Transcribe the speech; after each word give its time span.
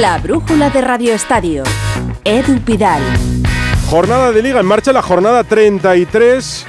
La 0.00 0.18
brújula 0.18 0.68
de 0.68 0.82
Radio 0.82 1.14
Estadio. 1.14 1.62
Edu 2.22 2.60
Pidal. 2.60 3.00
Jornada 3.88 4.30
de 4.30 4.42
liga 4.42 4.60
en 4.60 4.66
marcha, 4.66 4.92
la 4.92 5.00
jornada 5.00 5.42
33. 5.42 6.66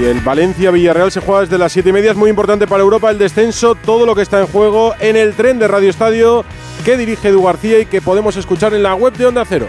Y 0.00 0.04
el 0.04 0.20
Valencia-Villarreal 0.20 1.12
se 1.12 1.20
juega 1.20 1.42
desde 1.42 1.58
las 1.58 1.72
7 1.72 1.90
y 1.90 1.92
media. 1.92 2.12
Es 2.12 2.16
muy 2.16 2.30
importante 2.30 2.66
para 2.66 2.82
Europa 2.82 3.10
el 3.10 3.18
descenso, 3.18 3.74
todo 3.74 4.06
lo 4.06 4.14
que 4.14 4.22
está 4.22 4.40
en 4.40 4.46
juego 4.46 4.94
en 5.00 5.16
el 5.16 5.34
tren 5.34 5.58
de 5.58 5.68
Radio 5.68 5.90
Estadio 5.90 6.46
que 6.82 6.96
dirige 6.96 7.28
Edu 7.28 7.42
García 7.42 7.78
y 7.78 7.84
que 7.84 8.00
podemos 8.00 8.36
escuchar 8.36 8.72
en 8.72 8.82
la 8.82 8.94
web 8.94 9.12
de 9.18 9.26
Onda 9.26 9.44
Cero 9.46 9.68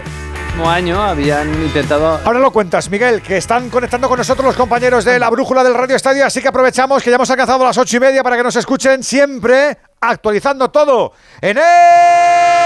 año 0.62 1.02
habían 1.02 1.52
intentado. 1.62 2.20
Ahora 2.24 2.38
lo 2.38 2.52
cuentas, 2.52 2.88
Miguel, 2.88 3.20
que 3.20 3.36
están 3.36 3.68
conectando 3.70 4.08
con 4.08 4.18
nosotros 4.18 4.46
los 4.46 4.56
compañeros 4.56 5.04
de 5.04 5.18
la 5.18 5.28
brújula 5.28 5.64
del 5.64 5.74
Radio 5.74 5.96
Estadio, 5.96 6.24
así 6.24 6.40
que 6.40 6.48
aprovechamos 6.48 7.02
que 7.02 7.10
ya 7.10 7.16
hemos 7.16 7.30
alcanzado 7.30 7.64
las 7.64 7.76
ocho 7.76 7.96
y 7.96 8.00
media 8.00 8.22
para 8.22 8.36
que 8.36 8.44
nos 8.44 8.56
escuchen 8.56 9.02
siempre 9.02 9.76
actualizando 10.00 10.70
todo 10.70 11.12
en 11.40 11.58
el 11.58 12.63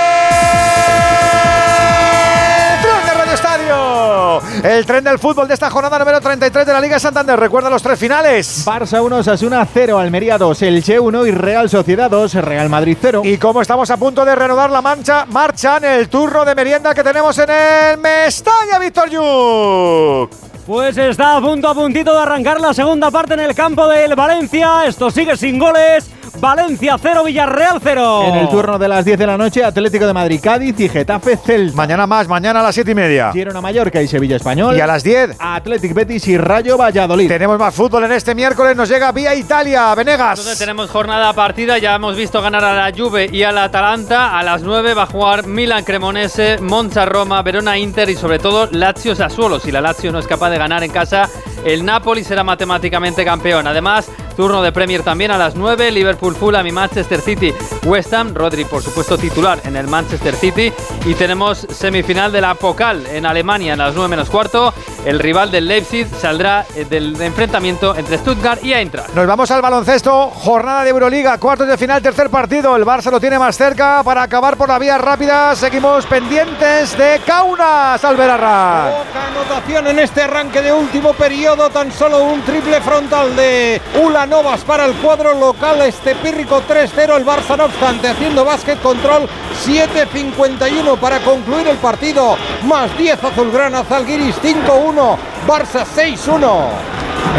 El 4.63 4.87
tren 4.87 5.05
del 5.05 5.19
fútbol 5.19 5.47
de 5.47 5.55
esta 5.55 5.71
jornada 5.71 5.99
número 5.99 6.21
33 6.21 6.67
de 6.67 6.73
la 6.73 6.81
Liga 6.81 6.99
Santander. 6.99 7.39
Recuerda 7.39 7.71
los 7.71 7.83
tres 7.83 7.99
finales. 7.99 8.67
Barça 8.67 9.03
1, 9.03 9.23
Sasuna 9.23 9.67
0, 9.73 9.99
Almería 9.99 10.39
2, 10.39 10.63
Elche 10.63 10.99
1 10.99 11.27
y 11.27 11.31
Real 11.31 11.71
Sociedad 11.71 12.11
2, 12.11 12.35
Real 12.35 12.69
Madrid 12.69 12.97
0. 13.01 13.23
Y 13.25 13.39
como 13.39 13.63
estamos 13.63 13.91
a 13.91 13.97
punto 13.97 14.25
de 14.25 14.35
renovar 14.35 14.71
la 14.71 14.83
mancha, 14.83 15.27
marcha 15.27 15.79
en 15.79 15.85
el 15.85 16.09
turno 16.09 16.45
de 16.45 16.55
merienda 16.55 16.95
que 16.95 17.05
tenemos 17.05 17.39
en 17.39 17.51
el 17.51 17.99
Mestalla, 17.99 18.79
Víctor 18.79 19.11
Yuk. 19.11 20.31
Pues 20.67 20.99
está 20.99 21.37
a 21.37 21.41
punto, 21.41 21.69
a 21.69 21.75
puntito 21.75 22.13
de 22.13 22.21
arrancar 22.21 22.61
la 22.61 22.75
segunda 22.75 23.11
parte 23.11 23.35
en 23.35 23.41
el 23.41 23.55
campo 23.55 23.87
del 23.89 24.15
Valencia. 24.15 24.87
Esto 24.87 25.11
sigue 25.11 25.37
sin 25.37 25.59
goles. 25.59 26.11
Valencia 26.41 26.97
0, 27.01 27.25
Villarreal 27.25 27.81
0. 27.83 28.25
En 28.27 28.35
el 28.37 28.49
turno 28.49 28.79
de 28.79 28.89
las 28.89 29.05
10 29.05 29.19
de 29.19 29.27
la 29.27 29.37
noche, 29.37 29.65
Atlético 29.65 30.07
de 30.07 30.13
Madrid, 30.13 30.41
Cádiz 30.43 30.79
y 30.79 30.89
Getafe 30.89 31.37
Celta. 31.37 31.77
Mañana 31.77 32.07
más, 32.07 32.29
mañana 32.29 32.61
a 32.61 32.63
las 32.63 32.75
7 32.75 32.93
y 32.93 32.95
media. 32.95 33.33
Girona 33.33 33.61
Mallorca 33.61 34.01
y 34.01 34.09
Sevilla 34.09 34.37
Español. 34.37 34.77
Y 34.77 34.81
a 34.81 34.87
las 34.87 35.03
10, 35.03 35.37
Atlético 35.39 35.95
Betis 35.95 36.29
y 36.29 36.39
Rayo 36.39 36.77
Valladolid. 36.77 37.29
Tenemos 37.29 37.59
más 37.59 37.75
fútbol 37.75 38.05
en 38.05 38.13
este 38.13 38.35
miércoles, 38.35 38.77
nos 38.77 38.89
llega 38.89 39.11
vía 39.13 39.35
Italia, 39.35 39.95
Venegas. 39.95 40.39
Entonces 40.39 40.59
tenemos 40.59 40.91
jornada 40.91 41.33
partida, 41.33 41.79
ya 41.79 41.95
hemos 41.95 42.17
visto 42.17 42.41
ganar 42.41 42.65
a 42.65 42.75
la 42.75 42.97
Juve 42.97 43.29
y 43.33 43.43
a 43.43 43.53
la 43.53 43.65
Atalanta. 43.65 44.39
A 44.39 44.43
las 44.43 44.63
9 44.63 44.95
va 44.95 45.03
a 45.03 45.07
jugar 45.07 45.47
Milan 45.47 45.85
Cremonese, 45.85 46.59
Monza 46.61 47.05
Roma, 47.05 47.43
Verona 47.43 47.77
Inter 47.79 48.09
y 48.11 48.17
sobre 48.17 48.39
todo 48.39 48.69
Lazio 48.71 49.15
Sassuolo. 49.15 49.59
Si 49.59 49.73
la 49.73 49.81
Lazio 49.81 50.13
no 50.13 50.19
es 50.19 50.27
capaz 50.27 50.51
de 50.51 50.59
ganar 50.59 50.85
en 50.85 50.91
casa, 50.91 51.29
el 51.65 51.85
Napoli 51.85 52.23
será 52.23 52.45
matemáticamente 52.45 53.25
campeón. 53.25 53.67
Además, 53.67 54.09
turno 54.39 54.63
de 54.63 54.71
Premier 54.71 55.03
también 55.03 55.33
a 55.33 55.37
las 55.37 55.57
9, 55.57 55.91
Liverpool 55.91 56.37
Fulham 56.37 56.65
y 56.65 56.71
Manchester 56.71 57.21
City 57.21 57.53
West 57.85 58.15
Ham, 58.15 58.35
Rodri 58.35 58.65
por 58.65 58.85
supuesto 58.85 59.19
titular 59.19 59.59
en 59.65 59.75
el 59.75 59.89
Manchester 59.89 60.33
City 60.37 60.73
y 61.05 61.15
tenemos 61.15 61.67
semifinal 61.71 62.31
de 62.31 62.41
la 62.41 62.55
Pokal 62.55 63.05
en 63.09 63.27
Alemania 63.27 63.73
a 63.73 63.77
las 63.77 63.97
9 63.97 64.09
menos 64.09 64.31
cuarto. 64.31 64.73
El 65.05 65.19
rival 65.19 65.51
del 65.51 65.67
Leipzig 65.67 66.07
saldrá 66.21 66.67
eh, 66.77 66.85
del 66.85 67.21
enfrentamiento 67.21 67.97
entre 67.97 68.19
Stuttgart 68.19 68.63
y 68.63 68.75
Eintracht. 68.75 69.13
Nos 69.15 69.27
vamos 69.27 69.51
al 69.51 69.63
baloncesto, 69.63 70.31
jornada 70.31 70.85
de 70.85 70.91
Euroliga, 70.91 71.39
cuartos 71.39 71.67
de 71.67 71.77
final, 71.77 72.01
tercer 72.01 72.31
partido. 72.31 72.77
El 72.77 72.85
Barça 72.85 73.11
lo 73.11 73.19
tiene 73.19 73.41
más 73.41 73.57
cerca 73.57 74.03
para 74.05 74.23
acabar 74.23 74.57
por 74.57 74.69
la 74.69 74.79
vía 74.79 74.99
rápida. 74.99 75.57
Seguimos 75.57 76.07
pendientes 76.07 76.97
de 76.97 77.21
Kaunas, 77.27 78.05
Alberarra. 78.05 79.05
Poca 79.05 79.27
anotación 79.27 79.87
en 79.89 79.99
este 79.99 80.23
arranque 80.23 80.63
de 80.63 80.73
último 80.73 81.13
periodo, 81.15 81.71
tan 81.71 81.91
solo 81.91 82.25
un 82.25 82.43
triple 82.43 82.81
frontal 82.81 83.35
de 83.35 83.81
Ulanovas 84.29 84.61
para 84.61 84.85
el 84.85 84.93
cuadro 84.97 85.33
local. 85.33 85.81
Este 85.81 86.15
pírrico 86.17 86.63
3-0, 86.69 87.17
el 87.17 87.25
Barça 87.25 87.57
no 87.57 87.65
obstante 87.65 88.09
haciendo 88.09 88.45
básquet 88.45 88.79
control 88.83 89.27
7-51 89.67 90.99
para 90.99 91.19
concluir 91.21 91.67
el 91.67 91.79
partido. 91.79 92.37
Más 92.65 92.97
10 92.99 93.25
Azulgrana, 93.25 93.85
Zalgiris 93.85 94.37
5-1, 94.43 95.17
Barça 95.47 95.87
6-1. 95.87 96.69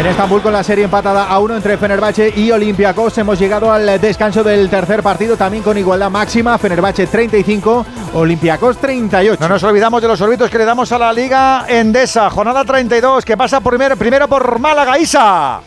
En 0.00 0.06
Estambul 0.06 0.42
con 0.42 0.52
la 0.52 0.64
serie 0.64 0.84
empatada 0.84 1.26
a 1.26 1.38
uno 1.38 1.54
entre 1.54 1.78
Fenerbahce 1.78 2.32
y 2.34 2.50
Olympiacos 2.50 3.16
hemos 3.18 3.38
llegado 3.38 3.72
al 3.72 4.00
descanso 4.00 4.42
del 4.42 4.68
tercer 4.68 5.02
partido 5.02 5.36
también 5.36 5.62
con 5.62 5.78
igualdad 5.78 6.10
máxima, 6.10 6.58
Fenerbahce 6.58 7.06
35, 7.06 7.86
Olympiacos 8.14 8.78
38. 8.78 9.40
No 9.40 9.48
nos 9.48 9.62
olvidamos 9.62 10.02
de 10.02 10.08
los 10.08 10.18
sorbitos 10.18 10.50
que 10.50 10.58
le 10.58 10.64
damos 10.64 10.90
a 10.90 10.98
la 10.98 11.12
Liga 11.12 11.66
Endesa, 11.68 12.30
jornada 12.30 12.64
32 12.64 13.24
que 13.24 13.36
pasa 13.36 13.60
primero, 13.60 13.96
primero 13.96 14.26
por 14.26 14.58
Málaga 14.58 14.98
Isa. 14.98 15.60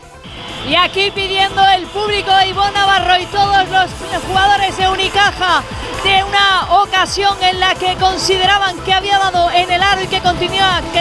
Y 0.67 0.75
aquí 0.75 1.11
pidiendo 1.11 1.61
el 1.75 1.85
público 1.87 2.33
de 2.35 2.47
Ivonne 2.47 2.71
Navarro 2.71 3.19
y 3.19 3.25
todos 3.25 3.69
los 3.69 4.23
jugadores 4.27 4.77
de 4.77 4.87
Unicaja 4.87 5.61
de 6.03 6.23
una 6.23 6.81
ocasión 6.81 7.35
en 7.43 7.59
la 7.59 7.75
que 7.75 7.95
consideraban 7.95 8.77
que 8.79 8.93
había 8.93 9.17
dado 9.19 9.51
en 9.51 9.69
el 9.69 9.83
aro 9.83 10.01
y 10.01 10.07
que, 10.07 10.21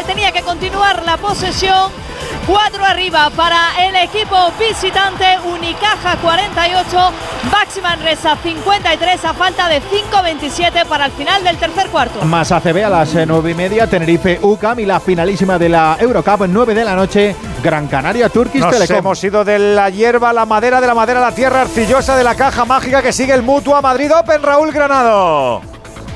tenía 0.05 0.33
que 0.33 0.43
continuar 0.43 1.05
la 1.05 1.17
posesión. 1.17 1.91
Cuatro 2.47 2.85
arriba 2.85 3.31
para 3.37 3.87
el 3.87 3.95
equipo 3.95 4.37
visitante, 4.59 5.25
Unicaja 5.45 6.17
48, 6.17 7.13
Baxi 7.53 7.81
Reza 8.03 8.37
53 8.37 9.25
a 9.25 9.33
falta 9.33 9.69
de 9.69 9.81
5.27 9.81 10.85
para 10.87 11.07
el 11.07 11.13
final 11.13 11.45
del 11.45 11.57
tercer 11.57 11.87
cuarto. 11.89 12.21
Más 12.25 12.51
ACB 12.51 12.85
a 12.85 12.91
las 12.91 13.15
9 13.15 13.51
y 13.53 13.55
media, 13.55 13.87
Tenerife 13.87 14.41
UCAM 14.43 14.81
y 14.81 14.87
la 14.87 14.99
finalísima 14.99 15.57
de 15.57 15.69
la 15.69 15.97
Eurocup 16.01 16.47
9 16.49 16.75
de 16.75 16.85
la 16.85 16.97
noche, 16.97 17.37
Gran 17.63 17.87
Canaria 17.87 18.29
Turkish 18.29 18.61
Nos 18.61 18.73
Telecom. 18.73 18.97
hemos 18.97 19.23
ido 19.23 19.45
de 19.45 19.59
la 19.61 19.89
hierba, 19.91 20.33
la 20.33 20.45
madera, 20.45 20.81
de 20.81 20.89
la 20.89 20.95
madera, 20.95 21.21
la 21.21 21.33
tierra 21.33 21.61
arcillosa 21.63 22.17
de 22.17 22.25
la 22.25 22.35
caja 22.35 22.65
mágica 22.65 23.03
que 23.03 23.13
sigue 23.13 23.35
el 23.35 23.43
Mutua 23.43 23.81
Madrid 23.81 24.11
Open, 24.13 24.43
Raúl 24.43 24.73
Granado. 24.73 25.63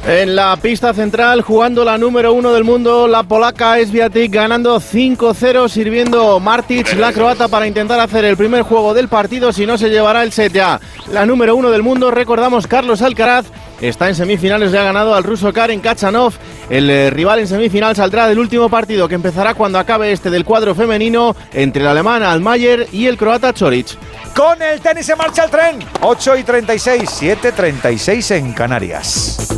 En 0.08 0.36
la 0.36 0.54
pista 0.56 0.94
central, 0.94 1.42
jugando 1.42 1.84
la 1.84 1.98
número 1.98 2.32
uno 2.32 2.52
del 2.52 2.62
mundo, 2.62 3.08
la 3.08 3.24
polaca 3.24 3.80
Esviatic 3.80 4.32
ganando 4.32 4.78
5-0, 4.78 5.68
sirviendo 5.68 6.38
Martic, 6.38 6.96
la 6.96 7.12
croata, 7.12 7.48
para 7.48 7.66
intentar 7.66 7.98
hacer 7.98 8.24
el 8.24 8.36
primer 8.36 8.62
juego 8.62 8.94
del 8.94 9.08
partido, 9.08 9.52
si 9.52 9.66
no 9.66 9.76
se 9.76 9.90
llevará 9.90 10.22
el 10.22 10.30
set 10.30 10.52
ya. 10.52 10.80
La 11.10 11.26
número 11.26 11.56
uno 11.56 11.72
del 11.72 11.82
mundo, 11.82 12.12
recordamos, 12.12 12.68
Carlos 12.68 13.02
Alcaraz, 13.02 13.46
está 13.80 14.08
en 14.08 14.14
semifinales, 14.14 14.70
le 14.70 14.78
ha 14.78 14.84
ganado 14.84 15.12
al 15.12 15.24
ruso 15.24 15.52
Karen 15.52 15.80
Kachanov. 15.80 16.34
El 16.70 16.88
eh, 16.88 17.10
rival 17.10 17.40
en 17.40 17.48
semifinal 17.48 17.96
saldrá 17.96 18.28
del 18.28 18.38
último 18.38 18.68
partido 18.68 19.08
que 19.08 19.16
empezará 19.16 19.54
cuando 19.54 19.80
acabe 19.80 20.12
este 20.12 20.30
del 20.30 20.44
cuadro 20.44 20.76
femenino 20.76 21.34
entre 21.52 21.82
el 21.82 21.88
alemán 21.88 22.22
Almayer 22.22 22.86
y 22.92 23.06
el 23.06 23.16
croata 23.16 23.52
Choric. 23.52 23.98
Con 24.36 24.62
el 24.62 24.80
tenis 24.80 25.06
se 25.06 25.16
marcha 25.16 25.44
el 25.44 25.50
tren. 25.50 25.78
8 26.00 26.36
y 26.36 26.44
36, 26.44 27.10
7 27.12 27.50
36 27.50 28.30
en 28.30 28.52
Canarias. 28.52 29.56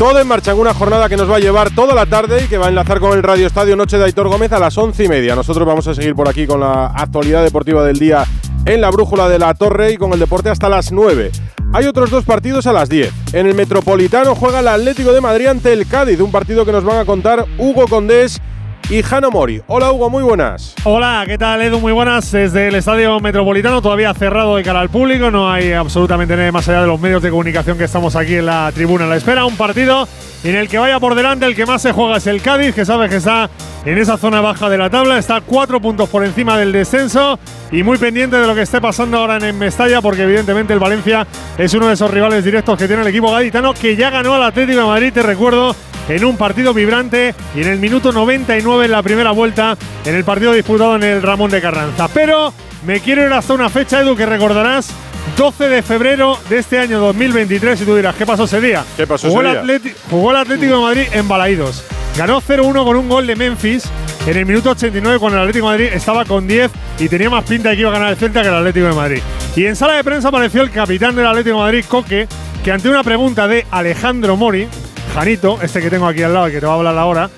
Todo 0.00 0.18
en 0.18 0.26
marcha 0.26 0.52
en 0.52 0.58
una 0.58 0.72
jornada 0.72 1.10
que 1.10 1.16
nos 1.18 1.30
va 1.30 1.36
a 1.36 1.40
llevar 1.40 1.74
toda 1.74 1.94
la 1.94 2.06
tarde 2.06 2.42
y 2.42 2.48
que 2.48 2.56
va 2.56 2.64
a 2.64 2.68
enlazar 2.70 3.00
con 3.00 3.12
el 3.12 3.22
Radio 3.22 3.46
Estadio 3.46 3.76
Noche 3.76 3.98
de 3.98 4.04
Aitor 4.04 4.28
Gómez 4.28 4.50
a 4.50 4.58
las 4.58 4.78
once 4.78 5.04
y 5.04 5.08
media. 5.08 5.36
Nosotros 5.36 5.66
vamos 5.66 5.86
a 5.88 5.94
seguir 5.94 6.14
por 6.14 6.26
aquí 6.26 6.46
con 6.46 6.60
la 6.60 6.86
actualidad 6.86 7.44
deportiva 7.44 7.84
del 7.84 7.98
día 7.98 8.24
en 8.64 8.80
la 8.80 8.88
brújula 8.90 9.28
de 9.28 9.38
la 9.38 9.52
Torre 9.52 9.92
y 9.92 9.96
con 9.98 10.10
el 10.14 10.18
deporte 10.18 10.48
hasta 10.48 10.70
las 10.70 10.90
9. 10.90 11.30
Hay 11.74 11.84
otros 11.84 12.10
dos 12.10 12.24
partidos 12.24 12.66
a 12.66 12.72
las 12.72 12.88
10. 12.88 13.12
En 13.34 13.46
el 13.46 13.54
Metropolitano 13.54 14.34
juega 14.34 14.60
el 14.60 14.68
Atlético 14.68 15.12
de 15.12 15.20
Madrid 15.20 15.48
ante 15.48 15.70
el 15.70 15.86
Cádiz, 15.86 16.18
un 16.20 16.32
partido 16.32 16.64
que 16.64 16.72
nos 16.72 16.82
van 16.82 17.00
a 17.00 17.04
contar 17.04 17.44
Hugo 17.58 17.86
Condés 17.86 18.40
y 18.90 19.04
Jano 19.04 19.30
Mori. 19.30 19.62
Hola 19.68 19.92
Hugo, 19.92 20.10
muy 20.10 20.24
buenas. 20.24 20.74
Hola, 20.82 21.22
¿qué 21.24 21.38
tal 21.38 21.62
Edu? 21.62 21.78
Muy 21.78 21.92
buenas. 21.92 22.32
Desde 22.32 22.68
el 22.68 22.74
Estadio 22.74 23.20
Metropolitano, 23.20 23.80
todavía 23.80 24.12
cerrado 24.14 24.56
de 24.56 24.64
cara 24.64 24.80
al 24.80 24.88
público, 24.88 25.30
no 25.30 25.50
hay 25.50 25.72
absolutamente 25.72 26.36
nada 26.36 26.50
más 26.50 26.68
allá 26.68 26.80
de 26.80 26.88
los 26.88 27.00
medios 27.00 27.22
de 27.22 27.30
comunicación 27.30 27.78
que 27.78 27.84
estamos 27.84 28.16
aquí 28.16 28.34
en 28.34 28.46
la 28.46 28.72
tribuna. 28.74 29.06
La 29.06 29.16
espera, 29.16 29.44
un 29.44 29.56
partido 29.56 30.08
en 30.42 30.56
el 30.56 30.68
que 30.68 30.78
vaya 30.78 30.98
por 30.98 31.14
delante 31.14 31.46
el 31.46 31.54
que 31.54 31.66
más 31.66 31.82
se 31.82 31.92
juega 31.92 32.16
es 32.16 32.26
el 32.26 32.42
Cádiz, 32.42 32.74
que 32.74 32.84
sabe 32.84 33.08
que 33.08 33.16
está 33.16 33.48
en 33.84 33.96
esa 33.96 34.16
zona 34.16 34.40
baja 34.40 34.68
de 34.68 34.78
la 34.78 34.90
tabla, 34.90 35.18
está 35.18 35.40
cuatro 35.40 35.80
puntos 35.80 36.08
por 36.08 36.24
encima 36.24 36.58
del 36.58 36.72
descenso 36.72 37.38
y 37.70 37.84
muy 37.84 37.96
pendiente 37.96 38.36
de 38.36 38.46
lo 38.46 38.54
que 38.56 38.62
esté 38.62 38.80
pasando 38.80 39.18
ahora 39.18 39.36
en 39.36 39.56
Mestalla, 39.56 40.00
porque 40.02 40.22
evidentemente 40.22 40.72
el 40.72 40.80
Valencia 40.80 41.26
es 41.56 41.72
uno 41.74 41.86
de 41.86 41.94
esos 41.94 42.10
rivales 42.10 42.44
directos 42.44 42.76
que 42.76 42.88
tiene 42.88 43.02
el 43.02 43.08
equipo 43.08 43.30
gaditano, 43.30 43.72
que 43.72 43.94
ya 43.94 44.10
ganó 44.10 44.34
al 44.34 44.42
Atlético 44.42 44.80
de 44.80 44.86
Madrid, 44.86 45.12
te 45.12 45.22
recuerdo, 45.22 45.76
en 46.10 46.24
un 46.24 46.36
partido 46.36 46.74
vibrante 46.74 47.34
y 47.54 47.62
en 47.62 47.68
el 47.68 47.78
minuto 47.78 48.12
99 48.12 48.84
en 48.84 48.90
la 48.90 49.02
primera 49.02 49.30
vuelta 49.30 49.76
en 50.04 50.14
el 50.14 50.24
partido 50.24 50.52
disputado 50.52 50.96
en 50.96 51.02
el 51.04 51.22
Ramón 51.22 51.50
de 51.50 51.60
Carranza. 51.62 52.08
Pero 52.12 52.52
me 52.84 53.00
quiero 53.00 53.24
ir 53.26 53.32
hasta 53.32 53.54
una 53.54 53.68
fecha, 53.70 54.00
Edu, 54.00 54.16
que 54.16 54.26
recordarás. 54.26 54.90
12 55.36 55.68
de 55.68 55.82
febrero 55.82 56.38
de 56.48 56.58
este 56.58 56.78
año 56.78 56.98
2023 56.98 57.80
y 57.80 57.84
tú 57.84 57.94
dirás, 57.94 58.14
¿qué 58.16 58.24
pasó 58.26 58.44
ese 58.44 58.60
día? 58.60 58.82
¿Qué 58.96 59.06
pasó 59.06 59.28
jugó 59.28 59.42
ese 59.42 59.50
el 59.60 59.66
día? 59.66 59.76
Atleti- 59.78 59.94
jugó 60.10 60.30
el 60.32 60.36
Atlético 60.38 60.76
de 60.76 60.80
Madrid 60.82 61.02
en 61.12 61.28
Balaídos. 61.28 61.84
Ganó 62.16 62.40
0-1 62.40 62.84
con 62.84 62.96
un 62.96 63.08
gol 63.08 63.26
de 63.26 63.36
Memphis 63.36 63.84
en 64.26 64.36
el 64.36 64.46
minuto 64.46 64.70
89 64.70 65.18
cuando 65.18 65.36
el 65.38 65.42
Atlético 65.42 65.66
de 65.70 65.72
Madrid 65.78 65.92
estaba 65.94 66.24
con 66.24 66.48
10 66.48 66.70
y 66.98 67.08
tenía 67.08 67.30
más 67.30 67.44
pinta 67.44 67.68
de 67.68 67.76
que 67.76 67.82
iba 67.82 67.90
a 67.90 67.92
ganar 67.92 68.10
el 68.10 68.16
Celta 68.16 68.42
que 68.42 68.48
el 68.48 68.54
Atlético 68.54 68.86
de 68.86 68.92
Madrid. 68.94 69.20
Y 69.56 69.66
en 69.66 69.76
sala 69.76 69.94
de 69.94 70.04
prensa 70.04 70.28
apareció 70.28 70.62
el 70.62 70.70
capitán 70.70 71.14
del 71.14 71.26
Atlético 71.26 71.56
de 71.58 71.62
Madrid, 71.62 71.84
Coque, 71.86 72.26
que 72.64 72.72
ante 72.72 72.88
una 72.88 73.04
pregunta 73.04 73.46
de 73.46 73.66
Alejandro 73.70 74.36
Mori, 74.36 74.68
Janito, 75.14 75.58
este 75.60 75.80
que 75.80 75.90
tengo 75.90 76.06
aquí 76.06 76.22
al 76.22 76.32
lado 76.32 76.48
y 76.48 76.52
que 76.52 76.60
te 76.60 76.66
va 76.66 76.72
a 76.72 76.76
hablar 76.76 76.96
ahora, 76.96 77.30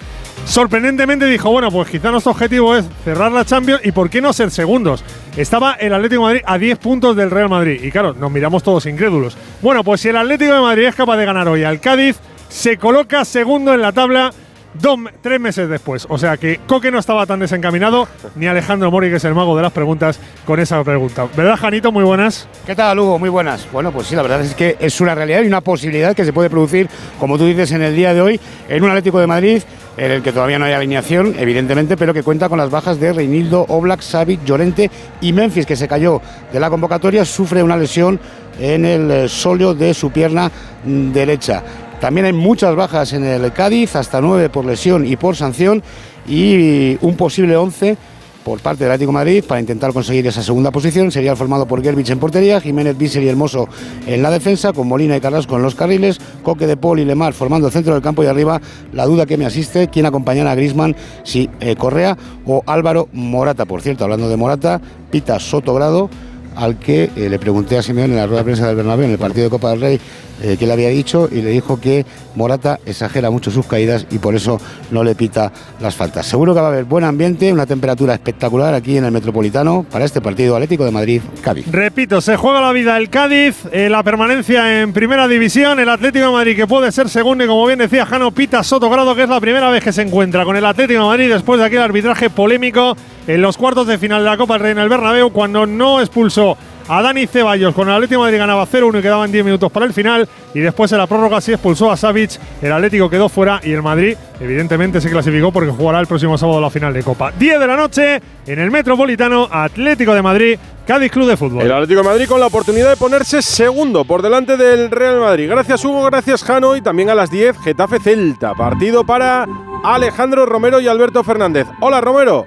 sorprendentemente 0.45 1.27
dijo, 1.27 1.51
bueno, 1.51 1.71
pues 1.71 1.89
quizá 1.89 2.11
nuestro 2.11 2.33
objetivo 2.33 2.77
es 2.77 2.85
cerrar 3.05 3.33
la 3.33 3.45
Champions 3.45 3.81
y 3.85 3.93
por 3.93 4.11
qué 4.11 4.21
no 4.21 4.33
ser 4.33 4.51
segundos. 4.51 5.03
Estaba 5.37 5.73
el 5.75 5.95
Atlético 5.95 6.23
de 6.23 6.27
Madrid 6.27 6.43
a 6.47 6.59
10 6.59 6.79
puntos 6.79 7.17
del 7.17 7.31
Real 7.31 7.49
Madrid 7.49 7.81
y 7.83 7.91
claro, 7.91 8.13
nos 8.13 8.31
miramos 8.31 8.63
todos 8.63 8.85
incrédulos. 8.87 9.37
Bueno, 9.63 9.83
pues 9.83 10.03
si 10.03 10.11
el 10.11 10.17
Atlético 10.17 10.53
de 10.53 10.61
Madrid 10.61 10.85
es 10.85 10.95
capaz 10.95 11.17
de 11.17 11.25
ganar 11.25 11.49
hoy 11.49 11.65
al 11.65 11.81
Cádiz, 11.81 12.19
se 12.49 12.77
coloca 12.77 13.25
segundo 13.25 13.73
en 13.73 13.81
la 13.81 13.93
tabla 13.93 14.33
dos, 14.75 14.99
tres 15.21 15.41
meses 15.41 15.69
después. 15.69 16.07
O 16.09 16.19
sea 16.19 16.37
que 16.37 16.61
Coque 16.67 16.91
no 16.91 16.99
estaba 16.99 17.27
tan 17.27 17.41
desencaminado, 17.41 18.09
ni 18.37 18.47
Alejandro 18.47 18.91
Mori, 18.91 19.11
que 19.11 19.17
es 19.17 19.25
el 19.25 19.35
mago 19.35 19.57
de 19.57 19.63
las 19.63 19.73
preguntas, 19.73 20.19
con 20.47 20.61
esa 20.61 20.83
pregunta. 20.85 21.27
¿Verdad, 21.37 21.57
Janito? 21.57 21.93
Muy 21.93 22.05
buenas. 22.05 22.49
¿Qué 22.67 22.75
tal, 22.75 22.99
Hugo? 22.99 23.19
Muy 23.19 23.29
buenas. 23.29 23.67
Bueno, 23.73 23.93
pues 23.93 24.07
sí, 24.07 24.17
la 24.17 24.23
verdad 24.23 24.41
es 24.41 24.55
que 24.55 24.77
es 24.81 25.01
una 25.01 25.15
realidad 25.15 25.43
y 25.43 25.47
una 25.47 25.61
posibilidad 25.61 26.15
que 26.15 26.25
se 26.25 26.33
puede 26.33 26.51
producir, 26.51 26.89
como 27.19 27.39
tú 27.39 27.47
dices, 27.47 27.73
en 27.73 27.83
el 27.83 27.95
día 27.97 28.15
de 28.15 28.21
hoy, 28.21 28.41
en 28.69 28.83
un 28.83 28.91
Atlético 28.91 29.19
de 29.19 29.27
Madrid 29.27 29.63
en 29.97 30.11
el 30.11 30.23
que 30.23 30.33
todavía 30.33 30.59
no 30.59 30.65
hay 30.65 30.73
alineación, 30.73 31.35
evidentemente, 31.39 31.97
pero 31.97 32.15
que 32.15 32.23
cuenta 32.23 32.49
con 32.49 32.59
las 32.59 32.71
bajas 32.71 32.99
de 32.99 33.13
Reinildo, 33.13 33.67
Oblak, 33.69 34.01
Savic, 34.01 34.43
Llorente 34.45 34.91
y 35.21 35.33
Memphis, 35.33 35.67
que 35.67 35.77
se 35.77 35.87
cayó 35.87 36.21
de 36.53 36.61
la 36.61 36.71
convocatoria, 36.71 37.25
sufre 37.25 37.63
una 37.63 37.77
lesión 37.77 38.19
en 38.59 38.85
el 38.85 39.29
sóleo 39.29 39.75
de 39.75 39.95
su 39.95 40.11
pierna 40.11 40.51
derecha. 40.85 41.63
También 42.03 42.27
hay 42.27 42.33
muchas 42.33 42.75
bajas 42.75 43.13
en 43.13 43.23
el 43.23 43.53
Cádiz, 43.53 43.95
hasta 43.95 44.21
nueve 44.21 44.49
por 44.49 44.65
lesión 44.65 45.07
y 45.07 45.15
por 45.15 45.37
sanción, 45.37 45.85
y 46.27 46.99
un 47.01 47.17
posible 47.17 47.57
once 47.57 47.97
por 48.45 48.59
parte 48.59 48.83
del 48.83 48.93
Atlético 48.93 49.13
Madrid 49.13 49.45
para 49.47 49.61
intentar 49.61 49.93
conseguir 49.93 50.27
esa 50.27 50.43
segunda 50.43 50.73
posición. 50.73 51.13
Sería 51.13 51.37
formado 51.37 51.65
por 51.67 51.81
Gerbich 51.81 52.11
en 52.11 52.19
portería, 52.19 52.61
Jiménez 52.61 52.99
Vícer 52.99 53.23
y 53.23 53.29
Hermoso 53.29 53.69
en 54.05 54.21
la 54.21 54.33
defensa, 54.33 54.73
con 54.73 54.89
Molina 54.89 55.17
y 55.17 55.21
Carrasco 55.21 55.55
en 55.55 55.63
los 55.63 55.77
carriles, 55.77 56.19
Coque 56.43 56.67
de 56.67 56.77
Paul 56.77 56.99
y 56.99 57.05
Lemar 57.05 57.35
formando 57.35 57.69
el 57.69 57.73
centro 57.73 57.93
del 57.95 58.03
campo 58.03 58.25
y 58.25 58.27
arriba 58.27 58.61
la 58.93 59.07
duda 59.07 59.25
que 59.25 59.37
me 59.37 59.47
asiste, 59.47 59.87
quién 59.87 60.05
acompañará 60.05 60.51
a 60.51 60.55
Grisman, 60.57 60.97
si 61.23 61.49
eh, 61.61 61.77
Correa 61.77 62.19
o 62.45 62.65
Álvaro 62.67 63.11
Morata. 63.13 63.65
Por 63.65 63.81
cierto, 63.81 64.03
hablando 64.03 64.29
de 64.29 64.37
Morata, 64.37 64.81
Pita 65.13 65.39
Sotogrado 65.39 66.11
al 66.57 66.79
que 66.79 67.11
eh, 67.17 67.29
le 67.29 67.39
pregunté 67.39 67.79
a 67.79 67.83
Simeón 67.83 68.11
en 68.11 68.17
la 68.17 68.27
rueda 68.27 68.41
de 68.41 68.45
prensa 68.45 68.67
del 68.67 68.77
Bernabéu 68.77 69.07
en 69.07 69.13
el 69.13 69.19
partido 69.19 69.45
de 69.45 69.51
Copa 69.51 69.71
del 69.71 69.81
Rey 69.81 70.01
eh, 70.43 70.57
que 70.59 70.67
le 70.67 70.73
había 70.73 70.89
dicho 70.89 71.29
y 71.31 71.41
le 71.41 71.51
dijo 71.51 71.81
que 71.81 72.05
Morata 72.35 72.81
exagera 72.85 73.31
mucho 73.31 73.51
sus 73.51 73.67
caídas 73.67 74.07
y 74.11 74.19
por 74.19 74.35
eso 74.35 74.61
no 74.91 75.05
le 75.05 75.15
pita 75.15 75.53
las 75.81 75.95
faltas. 75.95 76.27
Seguro 76.27 76.53
que 76.55 76.61
va 76.61 76.67
a 76.67 76.71
haber 76.71 76.85
buen 76.85 77.05
ambiente, 77.05 77.53
una 77.53 77.65
temperatura 77.65 78.15
espectacular 78.15 78.75
aquí 78.75 78.97
en 78.97 79.05
el 79.05 79.13
Metropolitano 79.13 79.87
para 79.91 80.05
este 80.05 80.21
partido 80.21 80.57
Atlético 80.57 80.85
de 80.85 80.91
Madrid-Cádiz. 80.91 81.67
Repito, 81.71 82.21
se 82.21 82.37
juega 82.37 82.61
la 82.61 82.73
vida 82.73 82.97
el 82.97 83.09
Cádiz, 83.09 83.57
eh, 83.71 83.89
la 83.89 84.03
permanencia 84.03 84.83
en 84.83 84.93
Primera 84.93 85.29
División, 85.29 85.79
el 85.79 85.89
Atlético 85.89 86.27
de 86.27 86.33
Madrid 86.33 86.57
que 86.57 86.67
puede 86.67 86.91
ser 86.91 87.09
segundo 87.09 87.45
y 87.45 87.47
como 87.47 87.67
bien 87.67 87.79
decía 87.79 88.05
Jano 88.05 88.33
Pita 88.33 88.65
Sotogrado 88.65 89.15
que 89.15 89.23
es 89.23 89.29
la 89.29 89.41
primera 89.41 89.71
vez 89.71 89.85
que 89.85 89.93
se 89.93 90.03
encuentra 90.03 90.45
con 90.45 90.57
el 90.57 90.65
Atlético 90.65 91.01
de 91.01 91.07
Madrid 91.07 91.33
después 91.33 91.61
de 91.61 91.67
aquel 91.67 91.81
arbitraje 91.81 92.31
polémico 92.31 92.97
en 93.27 93.41
los 93.43 93.57
cuartos 93.57 93.87
de 93.87 93.99
final 93.99 94.25
de 94.25 94.31
la 94.31 94.37
Copa 94.37 94.55
del 94.55 94.63
Rey 94.63 94.73
en 94.73 94.79
el 94.79 94.89
Bernabéu 94.89 95.31
cuando 95.31 95.67
no 95.67 96.01
expulsó 96.01 96.57
a 96.93 97.01
Dani 97.01 97.27
Ceballos 97.27 97.75
con 97.75 97.89
el 97.89 97.95
Atlético 97.95 98.21
de 98.21 98.27
Madrid 98.27 98.39
ganaba 98.39 98.67
0-1 98.67 98.99
y 98.99 99.03
quedaban 99.03 99.33
10 99.33 99.47
minutos 99.47 99.73
para 99.73 99.87
el 99.87 99.95
final 99.95 100.29
y 100.53 100.61
después 100.61 100.93
en 100.93 100.99
la 100.99 101.07
prórroga 101.07 101.41
sí 101.41 101.51
expulsó 101.51 101.91
a 101.91 101.97
Savic, 101.97 102.39
el 102.61 102.71
Atlético 102.71 103.09
quedó 103.09 103.31
fuera 103.31 103.63
y 103.65 103.73
el 103.73 103.81
Madrid 103.81 104.15
evidentemente 104.39 105.01
se 105.01 105.09
clasificó 105.09 105.51
porque 105.51 105.71
jugará 105.71 106.01
el 106.01 106.07
próximo 106.07 106.37
sábado 106.37 106.61
la 106.61 106.69
final 106.69 106.93
de 106.93 107.03
Copa. 107.03 107.33
10 107.39 107.61
de 107.61 107.67
la 107.67 107.77
noche 107.79 108.21
en 108.47 108.59
el 108.59 108.71
Metropolitano 108.71 109.49
Atlético 109.51 110.13
de 110.13 110.21
Madrid, 110.21 110.59
Cádiz 110.87 111.11
Club 111.11 111.29
de 111.29 111.39
Fútbol. 111.39 111.63
El 111.63 111.73
Atlético 111.73 112.03
de 112.03 112.09
Madrid 112.09 112.29
con 112.29 112.41
la 112.41 112.49
oportunidad 112.49 112.91
de 112.91 112.97
ponerse 112.99 113.41
segundo 113.41 114.05
por 114.05 114.21
delante 114.21 114.59
del 114.59 114.91
Real 114.91 115.19
Madrid. 115.19 115.49
Gracias 115.49 115.83
Hugo, 115.87 116.05
gracias 116.05 116.45
Jano 116.45 116.77
y 116.77 116.83
también 116.83 117.09
a 117.09 117.15
las 117.15 117.31
10 117.31 117.57
Getafe 117.65 118.01
Celta. 118.01 118.53
Partido 118.53 119.03
para 119.05 119.47
Alejandro 119.83 120.45
Romero 120.45 120.79
y 120.79 120.89
Alberto 120.89 121.25
Fernández. 121.25 121.67
Hola 121.81 122.03
Romero. 122.03 122.45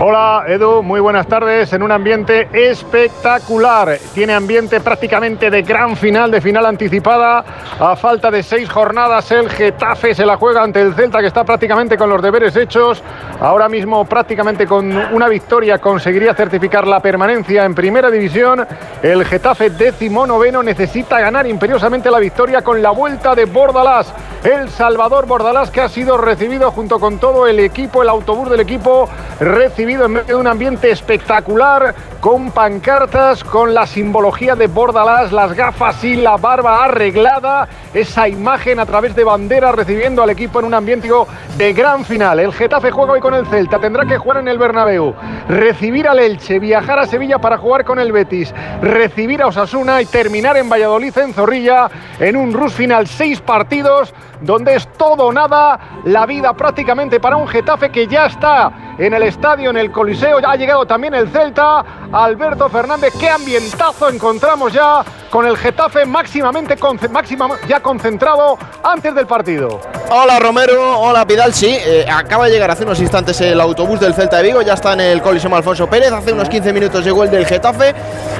Hola 0.00 0.44
Edu, 0.48 0.82
muy 0.82 0.98
buenas 0.98 1.28
tardes 1.28 1.72
en 1.72 1.80
un 1.80 1.92
ambiente 1.92 2.48
espectacular. 2.52 3.96
Tiene 4.12 4.34
ambiente 4.34 4.80
prácticamente 4.80 5.50
de 5.50 5.62
gran 5.62 5.96
final, 5.96 6.32
de 6.32 6.40
final 6.40 6.66
anticipada. 6.66 7.44
A 7.78 7.94
falta 7.94 8.28
de 8.28 8.42
seis 8.42 8.68
jornadas 8.68 9.30
el 9.30 9.48
Getafe 9.48 10.12
se 10.12 10.26
la 10.26 10.36
juega 10.36 10.64
ante 10.64 10.82
el 10.82 10.94
Celta 10.94 11.20
que 11.20 11.28
está 11.28 11.44
prácticamente 11.44 11.96
con 11.96 12.10
los 12.10 12.20
deberes 12.20 12.56
hechos. 12.56 13.04
Ahora 13.40 13.68
mismo 13.68 14.04
prácticamente 14.04 14.66
con 14.66 14.96
una 14.96 15.28
victoria 15.28 15.78
conseguiría 15.78 16.34
certificar 16.34 16.88
la 16.88 16.98
permanencia 16.98 17.64
en 17.64 17.74
primera 17.76 18.10
división. 18.10 18.66
El 19.00 19.24
Getafe 19.24 19.70
décimo 19.70 20.26
noveno 20.26 20.60
necesita 20.60 21.20
ganar 21.20 21.46
imperiosamente 21.46 22.10
la 22.10 22.18
victoria 22.18 22.62
con 22.62 22.82
la 22.82 22.90
vuelta 22.90 23.36
de 23.36 23.44
Bordalás. 23.44 24.12
El 24.44 24.68
Salvador 24.68 25.24
Bordalás 25.24 25.70
que 25.70 25.80
ha 25.80 25.88
sido 25.88 26.18
recibido 26.18 26.70
junto 26.70 27.00
con 27.00 27.18
todo 27.18 27.46
el 27.46 27.58
equipo, 27.60 28.02
el 28.02 28.10
autobús 28.10 28.50
del 28.50 28.60
equipo, 28.60 29.08
recibido 29.40 30.04
en 30.04 30.12
medio 30.12 30.26
de 30.26 30.34
un 30.34 30.46
ambiente 30.46 30.90
espectacular, 30.90 31.94
con 32.20 32.50
pancartas, 32.50 33.42
con 33.42 33.72
la 33.72 33.86
simbología 33.86 34.54
de 34.54 34.66
Bordalás, 34.66 35.32
las 35.32 35.54
gafas 35.54 36.04
y 36.04 36.16
la 36.16 36.36
barba 36.36 36.84
arreglada, 36.84 37.68
esa 37.94 38.28
imagen 38.28 38.80
a 38.80 38.86
través 38.86 39.16
de 39.16 39.24
banderas 39.24 39.74
recibiendo 39.74 40.22
al 40.22 40.28
equipo 40.28 40.58
en 40.58 40.66
un 40.66 40.74
ambiente 40.74 41.08
de 41.56 41.72
gran 41.72 42.04
final. 42.04 42.38
El 42.38 42.52
Getafe 42.52 42.90
juega 42.90 43.12
hoy 43.12 43.20
con 43.20 43.32
el 43.32 43.46
Celta, 43.46 43.78
tendrá 43.78 44.04
que 44.04 44.18
jugar 44.18 44.38
en 44.38 44.48
el 44.48 44.58
Bernabéu, 44.58 45.14
recibir 45.48 46.06
al 46.06 46.18
Elche, 46.18 46.58
viajar 46.58 46.98
a 46.98 47.06
Sevilla 47.06 47.38
para 47.38 47.56
jugar 47.56 47.84
con 47.86 47.98
el 47.98 48.12
Betis, 48.12 48.54
recibir 48.82 49.40
a 49.40 49.46
Osasuna 49.46 50.02
y 50.02 50.06
terminar 50.06 50.58
en 50.58 50.68
Valladolid, 50.68 51.16
en 51.16 51.32
Zorrilla, 51.32 51.90
en 52.18 52.36
un 52.36 52.52
Rus 52.52 52.74
final, 52.74 53.06
seis 53.06 53.40
partidos 53.40 54.12
donde 54.44 54.76
es 54.76 54.86
todo 54.92 55.32
nada, 55.32 55.78
la 56.04 56.26
vida 56.26 56.52
prácticamente 56.52 57.18
para 57.18 57.36
un 57.36 57.48
Getafe 57.48 57.90
que 57.90 58.06
ya 58.06 58.26
está 58.26 58.93
en 58.98 59.12
el 59.14 59.22
estadio, 59.24 59.70
en 59.70 59.76
el 59.76 59.90
Coliseo, 59.90 60.40
ya 60.40 60.50
ha 60.52 60.56
llegado 60.56 60.86
también 60.86 61.14
el 61.14 61.28
Celta, 61.28 61.84
Alberto 62.12 62.68
Fernández, 62.68 63.12
qué 63.18 63.28
ambientazo 63.28 64.08
encontramos 64.08 64.72
ya 64.72 65.02
con 65.30 65.46
el 65.46 65.56
Getafe 65.56 66.04
máximamente 66.04 66.76
máxima, 67.10 67.48
ya 67.66 67.80
concentrado 67.80 68.56
antes 68.84 69.14
del 69.14 69.26
partido. 69.26 69.80
Hola 70.10 70.38
Romero, 70.38 71.00
hola 71.00 71.26
Pidal, 71.26 71.52
sí, 71.52 71.76
eh, 71.76 72.06
acaba 72.08 72.46
de 72.46 72.52
llegar 72.52 72.70
hace 72.70 72.84
unos 72.84 73.00
instantes 73.00 73.40
el 73.40 73.60
autobús 73.60 73.98
del 73.98 74.14
Celta 74.14 74.36
de 74.36 74.44
Vigo, 74.44 74.62
ya 74.62 74.74
está 74.74 74.92
en 74.92 75.00
el 75.00 75.22
Coliseo 75.22 75.54
Alfonso 75.56 75.88
Pérez, 75.88 76.12
hace 76.12 76.32
unos 76.32 76.48
15 76.48 76.72
minutos 76.72 77.04
llegó 77.04 77.24
el 77.24 77.30
del 77.30 77.46
Getafe. 77.46 77.94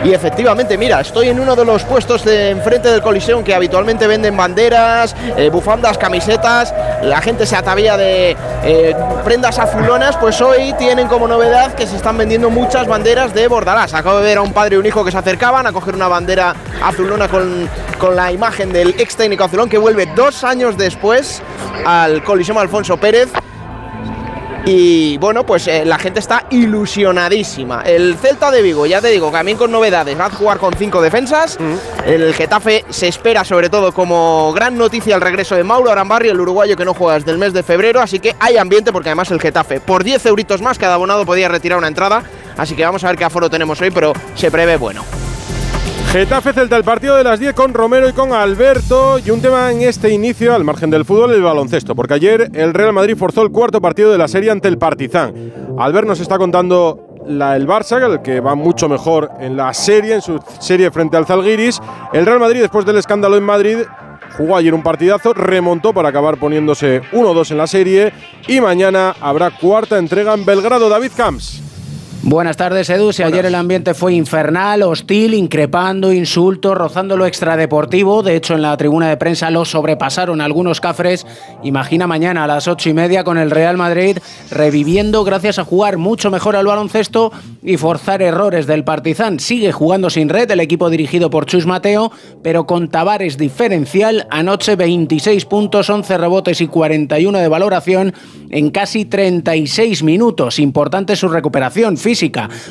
Y 0.04 0.12
efectivamente, 0.12 0.76
mira, 0.76 1.00
estoy 1.00 1.28
en 1.28 1.40
uno 1.40 1.56
de 1.56 1.64
los 1.64 1.82
puestos 1.84 2.24
de 2.24 2.50
enfrente 2.50 2.90
del 2.90 3.00
Coliseo 3.00 3.42
que 3.42 3.54
habitualmente 3.54 4.06
venden 4.06 4.36
banderas, 4.36 5.16
eh, 5.36 5.48
bufandas, 5.48 5.96
camisetas, 5.96 6.74
la 7.02 7.20
gente 7.22 7.46
se 7.46 7.56
atavía 7.56 7.96
de 7.96 8.36
eh, 8.64 8.94
prendas 9.24 9.58
azulonas, 9.58 10.16
pues 10.18 10.36
hoy 10.44 10.72
tienen 10.78 11.08
como 11.08 11.26
novedad 11.26 11.74
que 11.74 11.86
se 11.86 11.96
están 11.96 12.16
vendiendo 12.16 12.50
muchas 12.50 12.86
banderas 12.86 13.34
de 13.34 13.48
Bordalás. 13.48 13.94
Acabo 13.94 14.18
de 14.18 14.24
ver 14.24 14.38
a 14.38 14.42
un 14.42 14.52
padre 14.52 14.76
y 14.76 14.78
un 14.78 14.86
hijo 14.86 15.04
que 15.04 15.10
se 15.10 15.18
acercaban 15.18 15.66
a 15.66 15.72
coger 15.72 15.94
una 15.94 16.08
bandera 16.08 16.54
azulona 16.82 17.28
con, 17.28 17.68
con 17.98 18.14
la 18.14 18.30
imagen 18.32 18.72
del 18.72 18.94
ex 18.98 19.16
técnico 19.16 19.44
azulón 19.44 19.68
que 19.68 19.78
vuelve 19.78 20.06
dos 20.14 20.44
años 20.44 20.76
después 20.76 21.42
al 21.84 22.22
Coliseo 22.22 22.58
Alfonso 22.58 22.96
Pérez 22.96 23.30
y 24.66 25.18
bueno, 25.18 25.44
pues 25.44 25.66
eh, 25.66 25.84
la 25.84 25.98
gente 25.98 26.20
está 26.20 26.46
ilusionadísima. 26.50 27.82
El 27.82 28.16
Celta 28.16 28.50
de 28.50 28.62
Vigo, 28.62 28.86
ya 28.86 29.00
te 29.00 29.08
digo, 29.08 29.30
también 29.30 29.58
con 29.58 29.70
novedades, 29.70 30.18
va 30.18 30.26
a 30.26 30.30
jugar 30.30 30.58
con 30.58 30.74
cinco 30.74 31.02
defensas. 31.02 31.58
El 32.06 32.32
Getafe 32.34 32.84
se 32.88 33.08
espera 33.08 33.44
sobre 33.44 33.68
todo 33.68 33.92
como 33.92 34.52
gran 34.52 34.78
noticia 34.78 35.14
el 35.14 35.20
regreso 35.20 35.54
de 35.54 35.64
Mauro 35.64 35.90
Arambarri, 35.90 36.28
el 36.28 36.40
uruguayo 36.40 36.76
que 36.76 36.84
no 36.84 36.94
juega 36.94 37.14
desde 37.14 37.32
el 37.32 37.38
mes 37.38 37.52
de 37.52 37.62
febrero, 37.62 38.00
así 38.00 38.20
que 38.20 38.34
hay 38.40 38.56
ambiente 38.56 38.92
porque 38.92 39.10
además 39.10 39.30
el 39.30 39.40
Getafe 39.40 39.80
por 39.80 40.02
10 40.02 40.24
euritos 40.26 40.62
más 40.62 40.78
cada 40.78 40.94
abonado 40.94 41.26
podía 41.26 41.48
retirar 41.48 41.78
una 41.78 41.88
entrada, 41.88 42.22
así 42.56 42.74
que 42.74 42.84
vamos 42.84 43.04
a 43.04 43.08
ver 43.08 43.16
qué 43.16 43.24
aforo 43.24 43.50
tenemos 43.50 43.80
hoy, 43.80 43.90
pero 43.90 44.12
se 44.34 44.50
prevé 44.50 44.76
bueno. 44.76 45.23
Getafe 46.14 46.52
Celta, 46.52 46.76
el 46.76 46.84
partido 46.84 47.16
de 47.16 47.24
las 47.24 47.40
10 47.40 47.54
con 47.54 47.74
Romero 47.74 48.08
y 48.08 48.12
con 48.12 48.32
Alberto. 48.32 49.18
Y 49.18 49.30
un 49.32 49.42
tema 49.42 49.72
en 49.72 49.82
este 49.82 50.10
inicio, 50.10 50.54
al 50.54 50.62
margen 50.62 50.88
del 50.88 51.04
fútbol, 51.04 51.32
el 51.32 51.42
baloncesto. 51.42 51.96
Porque 51.96 52.14
ayer 52.14 52.52
el 52.54 52.72
Real 52.72 52.92
Madrid 52.92 53.16
forzó 53.16 53.42
el 53.42 53.50
cuarto 53.50 53.80
partido 53.80 54.12
de 54.12 54.18
la 54.18 54.28
serie 54.28 54.52
ante 54.52 54.68
el 54.68 54.78
Partizan. 54.78 55.52
Albert 55.76 56.06
nos 56.06 56.20
está 56.20 56.38
contando 56.38 57.04
la, 57.26 57.56
el 57.56 57.66
Barça, 57.66 58.00
el 58.00 58.22
que 58.22 58.38
va 58.38 58.54
mucho 58.54 58.88
mejor 58.88 59.28
en 59.40 59.56
la 59.56 59.74
serie, 59.74 60.14
en 60.14 60.22
su 60.22 60.38
serie 60.60 60.92
frente 60.92 61.16
al 61.16 61.26
Zalgiris. 61.26 61.80
El 62.12 62.26
Real 62.26 62.38
Madrid, 62.38 62.60
después 62.60 62.86
del 62.86 62.98
escándalo 62.98 63.36
en 63.36 63.42
Madrid, 63.42 63.78
jugó 64.36 64.56
ayer 64.56 64.72
un 64.72 64.84
partidazo, 64.84 65.34
remontó 65.34 65.92
para 65.92 66.10
acabar 66.10 66.36
poniéndose 66.36 67.02
1-2 67.10 67.50
en 67.50 67.58
la 67.58 67.66
serie. 67.66 68.12
Y 68.46 68.60
mañana 68.60 69.16
habrá 69.20 69.50
cuarta 69.50 69.98
entrega 69.98 70.32
en 70.34 70.44
Belgrado. 70.44 70.88
David 70.88 71.10
Camps. 71.16 71.63
Buenas 72.26 72.56
tardes, 72.56 72.88
Edu. 72.88 73.12
Si 73.12 73.22
ayer 73.22 73.44
el 73.44 73.54
ambiente 73.54 73.92
fue 73.92 74.14
infernal, 74.14 74.82
hostil, 74.82 75.34
increpando, 75.34 76.10
insultos, 76.10 76.74
rozando 76.74 77.18
lo 77.18 77.26
extradeportivo, 77.26 78.22
de 78.22 78.34
hecho 78.34 78.54
en 78.54 78.62
la 78.62 78.74
tribuna 78.78 79.10
de 79.10 79.18
prensa 79.18 79.50
lo 79.50 79.66
sobrepasaron 79.66 80.40
algunos 80.40 80.80
cafres, 80.80 81.26
imagina 81.62 82.06
mañana 82.06 82.44
a 82.44 82.46
las 82.46 82.66
ocho 82.66 82.88
y 82.88 82.94
media 82.94 83.24
con 83.24 83.36
el 83.36 83.50
Real 83.50 83.76
Madrid 83.76 84.16
reviviendo 84.50 85.22
gracias 85.22 85.58
a 85.58 85.66
jugar 85.66 85.98
mucho 85.98 86.30
mejor 86.30 86.56
al 86.56 86.64
baloncesto 86.64 87.30
y 87.62 87.76
forzar 87.76 88.22
errores 88.22 88.66
del 88.66 88.84
Partizan. 88.84 89.38
Sigue 89.38 89.72
jugando 89.72 90.08
sin 90.08 90.30
red 90.30 90.50
el 90.50 90.60
equipo 90.60 90.88
dirigido 90.88 91.28
por 91.28 91.44
Chus 91.44 91.66
Mateo, 91.66 92.10
pero 92.42 92.66
con 92.66 92.88
Tavares 92.88 93.36
diferencial, 93.36 94.26
anoche 94.30 94.76
26 94.76 95.44
puntos, 95.44 95.90
11 95.90 96.16
rebotes 96.16 96.62
y 96.62 96.68
41 96.68 97.36
de 97.36 97.48
valoración 97.48 98.14
en 98.48 98.70
casi 98.70 99.04
36 99.04 100.02
minutos. 100.02 100.58
Importante 100.58 101.16
su 101.16 101.28
recuperación 101.28 101.98
física. 101.98 102.13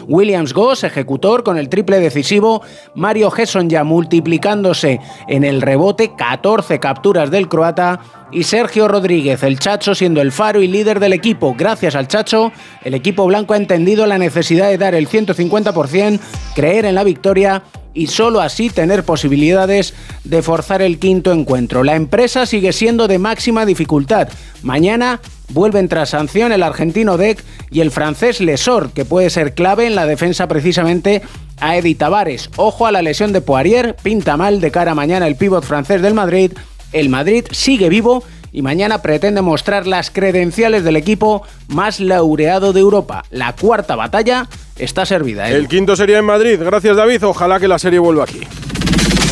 Williams 0.07 0.53
Goss, 0.53 0.83
ejecutor 0.83 1.43
con 1.43 1.57
el 1.57 1.69
triple 1.69 1.99
decisivo. 1.99 2.61
Mario 2.95 3.31
Gesson 3.31 3.69
ya 3.69 3.83
multiplicándose 3.83 4.99
en 5.27 5.43
el 5.43 5.61
rebote, 5.61 6.13
14 6.15 6.79
capturas 6.79 7.31
del 7.31 7.47
croata. 7.47 8.22
Y 8.33 8.43
Sergio 8.43 8.87
Rodríguez, 8.87 9.43
el 9.43 9.59
Chacho, 9.59 9.93
siendo 9.93 10.19
el 10.19 10.31
faro 10.31 10.63
y 10.63 10.67
líder 10.67 10.99
del 10.99 11.13
equipo. 11.13 11.53
Gracias 11.55 11.93
al 11.93 12.07
Chacho, 12.07 12.51
el 12.83 12.95
equipo 12.95 13.27
blanco 13.27 13.53
ha 13.53 13.57
entendido 13.57 14.07
la 14.07 14.17
necesidad 14.17 14.69
de 14.69 14.79
dar 14.79 14.95
el 14.95 15.07
150%, 15.07 16.19
creer 16.55 16.85
en 16.85 16.95
la 16.95 17.03
victoria 17.03 17.61
y 17.93 18.07
solo 18.07 18.41
así 18.41 18.71
tener 18.71 19.03
posibilidades 19.03 19.93
de 20.23 20.41
forzar 20.41 20.81
el 20.81 20.97
quinto 20.97 21.31
encuentro. 21.31 21.83
La 21.83 21.95
empresa 21.95 22.47
sigue 22.47 22.73
siendo 22.73 23.07
de 23.07 23.19
máxima 23.19 23.67
dificultad. 23.67 24.29
Mañana 24.63 25.19
vuelven 25.49 25.87
tras 25.87 26.09
sanción 26.09 26.51
el 26.51 26.63
argentino 26.63 27.17
Deck 27.17 27.43
y 27.69 27.81
el 27.81 27.91
francés 27.91 28.41
Lesor, 28.41 28.93
que 28.93 29.05
puede 29.05 29.29
ser 29.29 29.53
clave 29.53 29.85
en 29.85 29.93
la 29.93 30.07
defensa 30.07 30.47
precisamente 30.47 31.21
a 31.59 31.77
Edi 31.77 31.93
Tavares. 31.93 32.49
Ojo 32.55 32.87
a 32.87 32.91
la 32.91 33.03
lesión 33.03 33.31
de 33.31 33.41
Poirier, 33.41 33.95
pinta 34.01 34.37
mal 34.37 34.59
de 34.59 34.71
cara 34.71 34.95
mañana 34.95 35.27
el 35.27 35.35
pívot 35.35 35.63
francés 35.63 36.01
del 36.01 36.15
Madrid. 36.15 36.51
El 36.93 37.09
Madrid 37.09 37.45
sigue 37.51 37.89
vivo 37.89 38.23
y 38.53 38.61
mañana 38.61 39.01
pretende 39.01 39.41
mostrar 39.41 39.87
las 39.87 40.11
credenciales 40.11 40.83
del 40.83 40.95
equipo 40.95 41.41
más 41.67 41.99
laureado 41.99 42.71
de 42.71 42.79
Europa. 42.79 43.23
La 43.31 43.53
cuarta 43.55 43.95
batalla 43.95 44.47
está 44.77 45.05
servida. 45.05 45.49
¿eh? 45.49 45.55
El 45.55 45.67
quinto 45.67 45.95
sería 45.95 46.19
en 46.19 46.25
Madrid. 46.25 46.59
Gracias, 46.63 46.95
David. 46.95 47.25
Ojalá 47.25 47.59
que 47.59 47.67
la 47.67 47.79
serie 47.79 47.99
vuelva 47.99 48.23
aquí. 48.23 48.41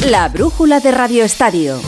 La 0.09 0.27
brújula 0.27 0.79
de 0.79 0.91
Radio 0.91 1.23
Estadio. 1.23 1.79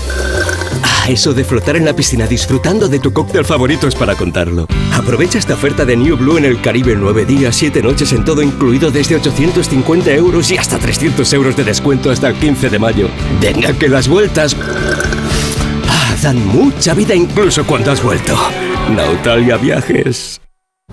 Ah, 0.84 1.08
eso 1.10 1.34
de 1.34 1.44
flotar 1.44 1.76
en 1.76 1.86
la 1.86 1.96
piscina 1.96 2.28
disfrutando 2.28 2.88
de 2.88 3.00
tu 3.00 3.12
cóctel 3.12 3.44
favorito 3.44 3.88
es 3.88 3.96
para 3.96 4.16
contarlo. 4.16 4.68
Aprovecha 4.94 5.40
esta 5.40 5.56
oferta 5.56 5.86
de 5.86 5.98
New 5.98 6.16
Blue 6.18 6.38
en 6.38 6.46
el 6.46 6.62
Caribe. 6.62 6.96
Nueve 6.96 7.26
días, 7.26 7.56
siete 7.56 7.82
noches 7.82 8.14
en 8.14 8.24
todo 8.24 8.44
incluido 8.44 8.92
desde 8.92 9.16
850 9.16 10.12
euros 10.12 10.52
y 10.52 10.58
hasta 10.58 10.78
300 10.78 11.34
euros 11.34 11.58
de 11.58 11.64
descuento 11.64 12.12
hasta 12.12 12.28
el 12.28 12.36
15 12.36 12.70
de 12.70 12.80
mayo. 12.80 13.10
Venga, 13.42 13.74
que 13.74 13.90
las 13.90 14.08
vueltas 14.08 14.56
dan 16.24 16.38
mucha 16.48 16.94
vida 16.94 17.14
incluso 17.14 17.66
cuando 17.66 17.92
has 17.92 18.02
vuelto. 18.02 18.34
Nautalia 18.90 19.58
Viajes. 19.58 20.40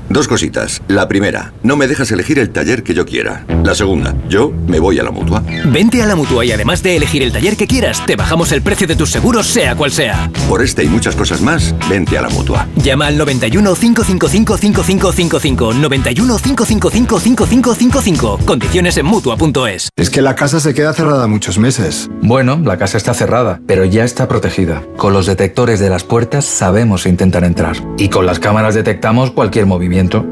Dos 0.09 0.27
cositas. 0.27 0.83
La 0.89 1.07
primera, 1.07 1.53
no 1.63 1.77
me 1.77 1.87
dejas 1.87 2.11
elegir 2.11 2.39
el 2.39 2.51
taller 2.51 2.83
que 2.83 2.95
yo 2.95 3.07
quiera. 3.07 3.45
La 3.65 3.75
segunda, 3.75 4.15
yo 4.29 4.53
me 4.67 4.79
voy 4.79 4.99
a 4.99 5.03
la 5.03 5.11
mutua. 5.11 5.43
Vente 5.67 6.01
a 6.03 6.07
la 6.07 6.17
mutua 6.17 6.45
y 6.45 6.53
además 6.53 6.83
de 6.83 6.97
elegir 6.97 7.23
el 7.23 7.33
taller 7.33 7.57
que 7.57 7.67
quieras, 7.67 8.05
te 8.07 8.17
bajamos 8.17 8.53
el 8.53 8.63
precio 8.63 8.87
de 8.87 8.97
tus 8.97 9.11
seguros, 9.11 9.47
sea 9.47 9.75
cual 9.75 9.91
sea. 9.91 10.31
Por 10.49 10.63
este 10.63 10.85
y 10.85 10.89
muchas 10.89 11.17
cosas 11.17 11.41
más, 11.41 11.75
vente 11.89 12.19
a 12.19 12.23
la 12.23 12.29
mutua. 12.29 12.69
Llama 12.77 13.07
al 13.07 13.19
91 13.19 13.75
555 13.75 14.57
5555. 14.57 15.75
91 15.75 16.39
555 16.39 17.21
5555. 17.21 18.39
Condiciones 18.45 18.97
en 18.97 19.07
mutua.es. 19.07 19.91
Es 19.97 20.11
que 20.11 20.23
la 20.23 20.37
casa 20.37 20.61
se 20.61 20.75
queda 20.75 20.93
cerrada 20.93 21.27
muchos 21.27 21.59
meses. 21.59 22.09
Bueno, 22.23 22.61
la 22.65 22.79
casa 22.79 22.97
está 22.97 23.15
cerrada, 23.15 23.61
pero 23.67 23.85
ya 23.85 24.05
está 24.05 24.29
protegida. 24.29 24.83
Con 24.97 25.13
los 25.13 25.27
detectores 25.27 25.81
de 25.81 25.91
las 25.91 26.05
puertas 26.05 26.45
sabemos 26.45 27.07
intentar 27.07 27.45
entrar. 27.45 27.77
Y 27.97 28.09
con 28.09 28.27
las 28.27 28.39
cámaras 28.39 28.75
detectamos 28.75 29.31
cualquier 29.31 29.67
movimiento. 29.67 29.80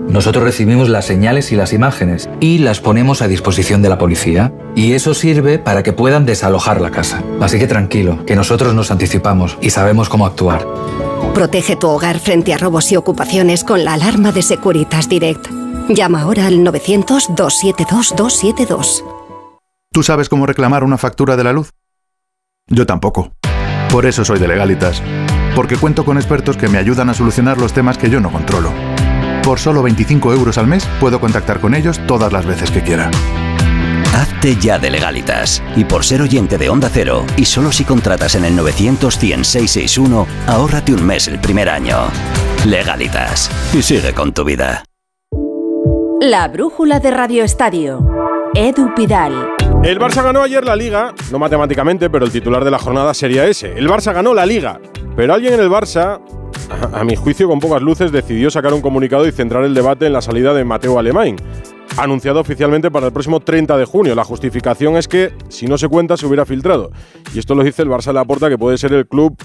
Nosotros 0.09 0.45
recibimos 0.45 0.89
las 0.89 1.07
señales 1.07 1.53
y 1.53 1.57
las 1.57 1.73
imágenes 1.73 2.29
y 2.41 2.59
las 2.59 2.81
ponemos 2.81 3.23
a 3.23 3.29
disposición 3.29 3.83
de 3.83 3.89
la 3.89 3.99
policía. 3.99 4.53
Y 4.75 4.93
eso 4.93 5.15
sirve 5.15 5.59
para 5.59 5.83
que 5.83 5.93
puedan 5.93 6.27
desalojar 6.27 6.81
la 6.81 6.91
casa. 6.91 7.23
Así 7.41 7.59
que 7.59 7.67
tranquilo, 7.67 8.25
que 8.27 8.37
nosotros 8.37 8.75
nos 8.75 8.91
anticipamos 8.91 9.59
y 9.61 9.71
sabemos 9.71 10.09
cómo 10.09 10.27
actuar. 10.27 10.67
Protege 11.35 11.77
tu 11.77 11.89
hogar 11.89 12.19
frente 12.19 12.55
a 12.55 12.59
robos 12.59 12.91
y 12.93 12.97
ocupaciones 12.97 13.65
con 13.65 13.85
la 13.85 13.95
alarma 13.95 14.33
de 14.33 14.43
Securitas 14.43 15.09
Direct. 15.09 15.49
Llama 15.89 16.23
ahora 16.23 16.47
al 16.47 16.59
900-272-272. 16.59 19.05
¿Tú 19.93 20.03
sabes 20.03 20.29
cómo 20.29 20.47
reclamar 20.47 20.85
una 20.85 20.99
factura 20.99 21.37
de 21.37 21.45
la 21.45 21.53
luz? 21.53 21.71
Yo 22.69 22.87
tampoco. 22.87 23.33
Por 23.91 24.05
eso 24.05 24.25
soy 24.25 24.39
de 24.39 24.49
Legalitas. 24.49 25.03
Porque 25.55 25.77
cuento 25.77 26.05
con 26.05 26.19
expertos 26.19 26.57
que 26.57 26.69
me 26.69 26.79
ayudan 26.79 27.09
a 27.09 27.15
solucionar 27.15 27.59
los 27.59 27.73
temas 27.73 27.99
que 27.99 28.11
yo 28.11 28.21
no 28.21 28.31
controlo. 28.31 28.71
Por 29.43 29.59
solo 29.59 29.83
25 29.83 30.33
euros 30.33 30.59
al 30.59 30.67
mes 30.67 30.87
puedo 31.01 31.21
contactar 31.21 31.61
con 31.61 31.75
ellos 31.75 32.01
todas 32.07 32.33
las 32.33 32.47
veces 32.47 32.71
que 32.71 32.83
quiera. 32.83 33.11
Hazte 34.15 34.57
ya 34.57 34.79
de 34.79 34.91
legalitas. 34.91 35.63
Y 35.77 35.85
por 35.85 36.05
ser 36.05 36.23
oyente 36.23 36.59
de 36.59 36.69
Onda 36.69 36.91
Cero, 36.93 37.25
y 37.37 37.45
solo 37.45 37.73
si 37.73 37.85
contratas 37.85 38.35
en 38.35 38.45
el 38.45 38.59
900-100-661, 38.59 40.27
ahórrate 40.47 40.93
un 40.93 41.07
mes 41.07 41.29
el 41.29 41.39
primer 41.39 41.69
año. 41.69 41.97
Legalitas. 42.67 43.51
Y 43.73 43.83
sigue 43.83 44.13
con 44.13 44.33
tu 44.33 44.45
vida. 44.45 44.85
La 46.21 46.49
brújula 46.49 46.99
de 46.99 47.13
Radio 47.13 47.45
Estadio. 47.45 48.05
Edu 48.55 48.93
Pidal. 48.97 49.51
El 49.85 50.01
Barça 50.01 50.25
ganó 50.25 50.43
ayer 50.43 50.65
la 50.65 50.75
liga, 50.75 51.15
no 51.31 51.39
matemáticamente, 51.39 52.11
pero 52.11 52.25
el 52.25 52.33
titular 52.33 52.65
de 52.65 52.73
la 52.73 52.79
jornada 52.81 53.15
sería 53.15 53.47
ese. 53.47 53.79
El 53.79 53.89
Barça 53.89 54.13
ganó 54.13 54.35
la 54.35 54.45
liga, 54.45 54.81
pero 55.15 55.35
alguien 55.35 55.55
en 55.55 55.61
el 55.61 55.71
Barça, 55.71 56.21
a, 56.71 57.05
mi 57.05 57.17
juicio 57.17 57.49
con 57.49 57.61
pocas 57.61 57.83
luces, 57.83 58.13
decidió 58.13 58.51
sacar 58.51 58.73
un 58.73 58.81
comunicado 58.81 59.27
y 59.27 59.33
centrar 59.33 59.65
el 59.65 59.75
debate 59.75 60.07
en 60.07 60.13
la 60.13 60.23
salida 60.23 60.55
de 60.55 60.65
Mateo 60.65 60.99
Alemán, 60.99 61.37
anunciado 61.97 62.41
oficialmente 62.41 62.91
para 62.91 63.07
el 63.07 63.13
próximo 63.13 63.41
30 63.41 63.77
de 63.77 63.85
junio. 63.85 64.15
La 64.15 64.25
justificación 64.25 64.97
es 64.97 65.09
que 65.09 65.33
si 65.49 65.67
no 65.67 65.79
se 65.79 65.89
cuenta 65.89 66.17
se 66.17 66.27
hubiera 66.27 66.45
filtrado. 66.45 66.91
Y 67.35 67.39
esto 67.39 67.55
lo 67.55 67.63
dice 67.63 67.83
el 67.83 67.89
Barça 67.89 68.07
de 68.07 68.15
la 68.15 68.25
Porta, 68.25 68.49
que 68.49 68.59
puede 68.59 68.79
ser 68.79 68.93
el 68.93 69.07
club 69.07 69.37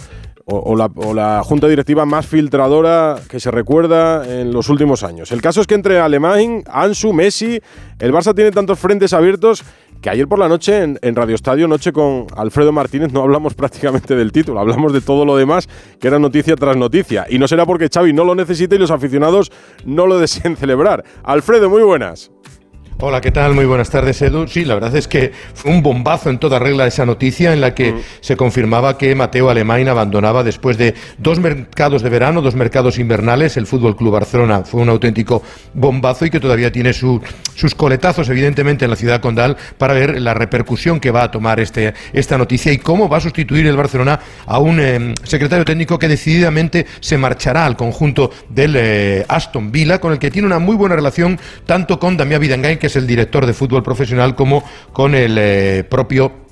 o, 0.46 0.58
o 0.58 0.76
la, 0.76 0.90
o 0.96 1.14
la 1.14 1.42
junta 1.44 1.68
directiva 1.68 2.06
más 2.06 2.26
filtradora 2.26 3.16
que 3.30 3.40
se 3.40 3.50
recuerda 3.52 4.42
en 4.42 4.52
los 4.52 4.70
últimos 4.70 5.04
años. 5.04 5.32
El 5.32 5.42
caso 5.42 5.62
es 5.62 5.68
que 5.68 5.76
entre 5.76 6.00
Alemán, 6.00 6.64
Ansu, 6.68 7.14
Messi, 7.14 7.60
el 8.00 8.14
Barça 8.14 8.36
tiene 8.36 8.52
tantos 8.52 8.80
frentes 8.80 9.14
abiertos 9.14 9.64
que 10.04 10.10
ayer 10.10 10.28
por 10.28 10.38
la 10.38 10.50
noche 10.50 10.84
en, 10.84 11.16
Radio 11.16 11.34
Estadio, 11.34 11.66
noche 11.66 11.94
con 11.94 12.28
Alfredo 12.36 12.74
Martínez, 12.74 13.14
no 13.14 13.22
hablamos 13.22 13.54
prácticamente 13.56 14.16
del 14.16 14.34
título, 14.34 14.60
hablamos 14.60 14.92
de 14.92 15.00
todo 15.00 15.24
lo 15.24 15.38
demás 15.38 15.70
que 16.00 16.10
era 16.10 16.20
noticia 16.20 16.58
tras 16.58 16.76
noticia. 16.76 17.26
Y 17.30 17.40
no 17.40 17.48
será 17.48 17.66
porque 17.66 17.88
Xavi 17.88 18.12
no 18.12 18.26
lo 18.26 18.36
necesite 18.36 18.76
y 18.76 18.80
los 18.80 18.92
aficionados 18.92 19.50
no 19.86 20.06
lo 20.06 20.20
deseen 20.20 20.58
celebrar. 20.58 21.06
Alfredo, 21.24 21.70
muy 21.70 21.84
buenas. 21.84 22.33
Hola, 23.06 23.20
¿qué 23.20 23.32
tal? 23.32 23.54
Muy 23.54 23.66
buenas 23.66 23.90
tardes, 23.90 24.22
Edu. 24.22 24.48
Sí, 24.48 24.64
la 24.64 24.76
verdad 24.76 24.96
es 24.96 25.10
que 25.10 25.34
fue 25.54 25.72
un 25.72 25.84
bombazo 25.84 26.30
en 26.30 26.40
toda 26.40 26.58
regla 26.58 26.88
esa 26.88 27.06
noticia 27.06 27.52
en 27.52 27.60
la 27.60 27.76
que 27.76 27.92
mm. 27.92 28.00
se 28.22 28.38
confirmaba 28.38 28.98
que 28.98 29.14
Mateo 29.14 29.50
Alemán 29.50 29.90
abandonaba 29.90 30.42
después 30.42 30.78
de 30.78 30.94
dos 31.18 31.38
mercados 31.42 32.02
de 32.02 32.08
verano, 32.08 32.42
dos 32.42 32.56
mercados 32.56 32.98
invernales. 33.00 33.58
El 33.58 33.68
Fútbol 33.68 33.98
Club 33.98 34.14
Barcelona 34.14 34.64
fue 34.64 34.80
un 34.80 34.88
auténtico 34.88 35.44
bombazo 35.74 36.26
y 36.26 36.30
que 36.30 36.40
todavía 36.40 36.72
tiene 36.72 36.94
su, 36.94 37.22
sus 37.56 37.76
coletazos, 37.76 38.30
evidentemente, 38.30 38.86
en 38.86 38.92
la 38.92 38.96
ciudad 38.96 39.20
condal 39.20 39.58
para 39.78 39.94
ver 39.94 40.22
la 40.22 40.34
repercusión 40.34 41.02
que 41.02 41.12
va 41.12 41.24
a 41.24 41.32
tomar 41.32 41.60
este, 41.60 41.94
esta 42.14 42.38
noticia 42.38 42.72
y 42.72 42.78
cómo 42.78 43.10
va 43.10 43.18
a 43.18 43.20
sustituir 43.20 43.68
el 43.68 43.76
Barcelona 43.76 44.18
a 44.46 44.60
un 44.60 44.80
eh, 44.80 45.14
secretario 45.24 45.66
técnico 45.66 46.00
que 46.00 46.08
decididamente 46.08 46.86
se 47.02 47.18
marchará 47.18 47.66
al 47.66 47.76
conjunto 47.76 48.32
del 48.48 48.76
eh, 48.78 49.26
Aston 49.28 49.74
Villa, 49.74 50.00
con 50.00 50.14
el 50.14 50.20
que 50.20 50.32
tiene 50.32 50.46
una 50.46 50.60
muy 50.60 50.78
buena 50.78 50.96
relación 50.96 51.38
tanto 51.66 52.00
con 52.00 52.16
Damián 52.16 52.40
Vidangain, 52.40 52.78
que 52.78 52.93
es 52.94 52.96
el 53.04 53.08
director 53.08 53.46
de 53.46 53.54
fútbol 53.54 53.84
profesional, 53.84 54.36
como 54.36 54.64
con 54.92 55.16
el 55.16 55.36
eh, 55.40 55.84
propio 55.90 56.44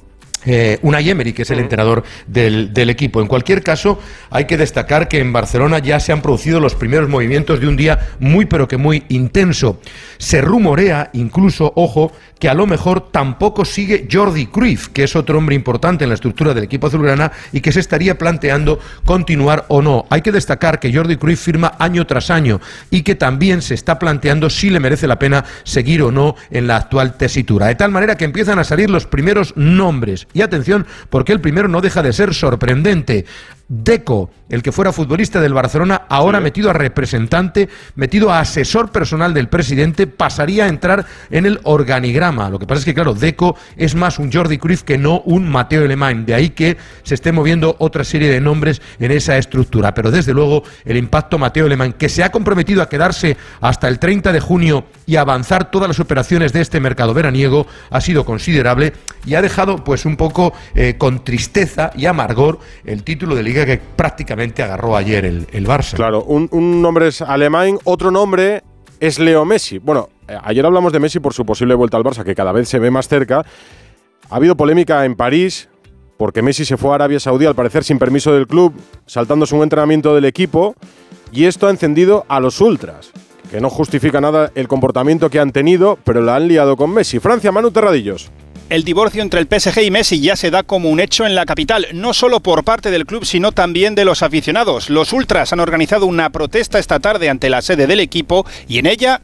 eh, 0.46 0.80
Unai 0.82 1.08
Emery, 1.08 1.34
que 1.34 1.44
es 1.44 1.52
el 1.52 1.60
entrenador 1.60 2.04
del, 2.26 2.74
del, 2.74 2.90
equipo. 2.90 3.22
En 3.22 3.28
cualquier 3.28 3.62
caso, 3.62 4.00
hay 4.32 4.46
que 4.46 4.58
destacar 4.58 5.08
que 5.08 5.20
en 5.20 5.32
Barcelona 5.32 5.78
ya 5.80 6.00
se 6.00 6.12
han 6.12 6.24
producido 6.24 6.60
los 6.60 6.74
primeros 6.74 7.10
movimientos 7.10 7.60
de 7.60 7.68
un 7.68 7.78
día 7.78 8.00
muy, 8.20 8.46
pero 8.46 8.68
que 8.68 8.78
muy 8.78 9.04
intenso. 9.10 9.80
Se 10.18 10.42
rumorea, 10.42 11.12
incluso, 11.14 11.74
ojo, 11.76 12.12
que 12.42 12.50
a 12.50 12.56
lo 12.56 12.66
mejor 12.66 13.12
tampoco 13.12 13.64
sigue 13.66 14.08
Jordi 14.12 14.48
Cruyff, 14.48 14.88
que 14.88 15.04
es 15.04 15.16
otro 15.16 15.38
hombre 15.38 15.54
importante 15.54 16.06
en 16.06 16.10
la 16.10 16.16
estructura 16.16 16.56
del 16.56 16.64
equipo 16.64 16.88
azulgrana 16.88 17.32
y 17.52 17.62
que 17.62 17.72
se 17.72 17.80
estaría 17.80 18.18
planteando 18.18 18.80
continuar 19.06 19.66
o 19.68 19.84
no. 19.84 20.08
Hay 20.10 20.24
que 20.24 20.32
destacar 20.32 20.80
que 20.80 20.92
Jordi 20.92 21.18
Cruyff 21.18 21.40
firma 21.40 21.76
año 21.78 22.08
tras 22.08 22.32
año 22.32 22.60
y 22.90 23.04
que 23.04 23.14
también 23.14 23.62
se 23.62 23.76
está 23.76 24.00
planteando 24.00 24.50
si 24.50 24.72
le 24.72 24.80
merece 24.80 25.06
la 25.06 25.20
pena 25.20 25.46
seguir 25.64 26.02
o 26.02 26.12
no 26.12 26.36
en 26.50 26.66
la 26.66 26.78
actual 26.78 27.14
tesitura. 27.14 27.68
De 27.68 27.76
tal 27.76 27.92
manera 27.92 28.18
que 28.18 28.26
empiezan 28.26 28.58
a 28.58 28.64
salir 28.64 28.90
los 28.90 29.06
primeros 29.06 29.56
nombres. 29.56 30.28
Y 30.34 30.42
atención, 30.42 30.88
porque 31.12 31.34
el 31.34 31.42
primero 31.42 31.68
no 31.68 31.80
deja 31.80 32.02
de 32.02 32.12
ser 32.12 32.34
sorprendente. 32.34 33.26
Deco, 33.74 34.32
el 34.50 34.62
que 34.64 34.74
fuera 34.74 34.92
futbolista 34.92 35.40
del 35.40 35.54
Barcelona, 35.54 36.02
ahora 36.10 36.42
metido 36.42 36.70
a 36.70 36.74
representante, 36.74 37.70
metido 37.96 38.30
a 38.30 38.42
asesor 38.42 38.92
personal 38.92 39.34
del 39.34 39.48
presidente, 39.48 40.08
pasaría 40.08 40.66
a 40.66 40.68
entrar 40.68 41.06
en 41.30 41.46
el 41.46 41.62
organigrama. 41.64 42.31
Lo 42.32 42.60
que 42.60 42.66
pasa 42.66 42.80
es 42.80 42.86
que, 42.86 42.94
claro, 42.94 43.14
Deco 43.14 43.56
es 43.76 43.96
más 43.96 44.20
un 44.20 44.32
Jordi 44.32 44.58
Cruyff 44.58 44.84
que 44.84 44.98
no 44.98 45.22
un 45.26 45.50
Mateo 45.50 45.84
Alemán. 45.86 46.26
De 46.26 46.34
ahí 46.34 46.50
que 46.50 46.78
se 47.04 47.16
esté 47.16 47.32
moviendo 47.32 47.76
otra 47.80 48.04
serie 48.04 48.30
de 48.30 48.40
nombres 48.40 48.82
en 49.00 49.12
esa 49.12 49.38
estructura. 49.38 49.94
Pero 49.94 50.12
desde 50.12 50.34
luego, 50.34 50.64
el 50.86 50.98
impacto 50.98 51.38
Mateo 51.38 51.66
Alemán, 51.66 51.94
que 51.94 52.10
se 52.10 52.24
ha 52.24 52.32
comprometido 52.32 52.82
a 52.82 52.90
quedarse 52.90 53.38
hasta 53.60 53.88
el 53.88 54.00
30 54.00 54.32
de 54.32 54.40
junio 54.40 54.86
y 55.06 55.16
avanzar 55.18 55.70
todas 55.72 55.88
las 55.88 56.00
operaciones 56.00 56.54
de 56.54 56.62
este 56.62 56.80
mercado 56.80 57.14
veraniego, 57.14 57.68
ha 57.90 58.02
sido 58.02 58.26
considerable 58.26 58.94
y 59.26 59.36
ha 59.36 59.42
dejado, 59.42 59.84
pues, 59.84 60.06
un 60.06 60.16
poco 60.18 60.54
eh, 60.76 60.96
con 60.98 61.24
tristeza 61.24 61.92
y 61.96 62.06
amargor 62.06 62.60
el 62.86 63.04
título 63.04 63.36
de 63.36 63.44
Liga 63.44 63.66
que 63.66 63.78
prácticamente 63.78 64.64
agarró 64.64 64.96
ayer 64.96 65.26
el, 65.26 65.48
el 65.52 65.68
Barça. 65.68 65.96
Claro, 65.96 66.24
un, 66.24 66.48
un 66.52 66.82
nombre 66.82 67.08
es 67.08 67.22
alemán, 67.22 67.78
otro 67.84 68.12
nombre 68.12 68.64
es 69.00 69.20
Leo 69.20 69.46
Messi. 69.46 69.80
Bueno, 69.80 70.10
ayer 70.44 70.66
hablamos 70.66 70.94
de 70.94 71.00
Messi 71.00 71.20
por 71.20 71.34
su 71.34 71.46
posible 71.46 71.76
vuelta 71.76 71.98
al 71.98 72.04
Barça, 72.04 72.24
que 72.24 72.36
cada 72.36 72.52
vez 72.52 72.70
se 72.70 72.80
ve 72.80 72.92
más 72.92 73.08
cerca. 73.08 73.46
Ha 74.30 74.36
habido 74.36 74.56
polémica 74.56 75.06
en 75.06 75.16
París 75.16 75.70
porque 76.22 76.44
Messi 76.44 76.66
se 76.66 76.78
fue 76.78 76.92
a 76.92 76.96
Arabia 76.96 77.20
Saudí 77.20 77.48
al 77.48 77.56
parecer 77.56 77.84
sin 77.84 77.98
permiso 77.98 78.32
del 78.32 78.46
club, 78.46 78.76
saltándose 79.08 79.56
un 79.56 79.64
entrenamiento 79.64 80.14
del 80.14 80.26
equipo, 80.26 80.76
y 81.32 81.46
esto 81.46 81.66
ha 81.66 81.72
encendido 81.72 82.26
a 82.28 82.40
los 82.40 82.62
ultras, 82.62 83.10
que 83.50 83.60
no 83.60 83.72
justifica 83.72 84.22
nada 84.22 84.52
el 84.54 84.68
comportamiento 84.68 85.32
que 85.32 85.40
han 85.40 85.52
tenido, 85.52 85.98
pero 86.04 86.22
la 86.22 86.36
han 86.36 86.48
liado 86.48 86.78
con 86.78 86.94
Messi. 86.94 87.18
Francia, 87.18 87.52
Manu 87.52 87.72
Terradillos. 87.72 88.30
El 88.70 88.84
divorcio 88.84 89.24
entre 89.24 89.40
el 89.40 89.48
PSG 89.48 89.82
y 89.82 89.90
Messi 89.90 90.22
ya 90.22 90.36
se 90.36 90.52
da 90.52 90.62
como 90.62 90.92
un 90.92 91.00
hecho 91.00 91.26
en 91.26 91.34
la 91.34 91.48
capital, 91.48 91.88
no 91.94 92.14
solo 92.14 92.40
por 92.40 92.64
parte 92.64 92.92
del 92.92 93.08
club, 93.08 93.26
sino 93.26 93.52
también 93.52 93.96
de 93.96 94.06
los 94.06 94.22
aficionados. 94.22 94.92
Los 94.92 95.14
ultras 95.14 95.52
han 95.54 95.60
organizado 95.60 96.06
una 96.06 96.30
protesta 96.30 96.78
esta 96.78 97.00
tarde 97.00 97.30
ante 97.30 97.50
la 97.50 97.64
sede 97.64 97.88
del 97.88 98.00
equipo 98.00 98.46
y 98.68 98.78
en 98.78 98.86
ella... 98.86 99.22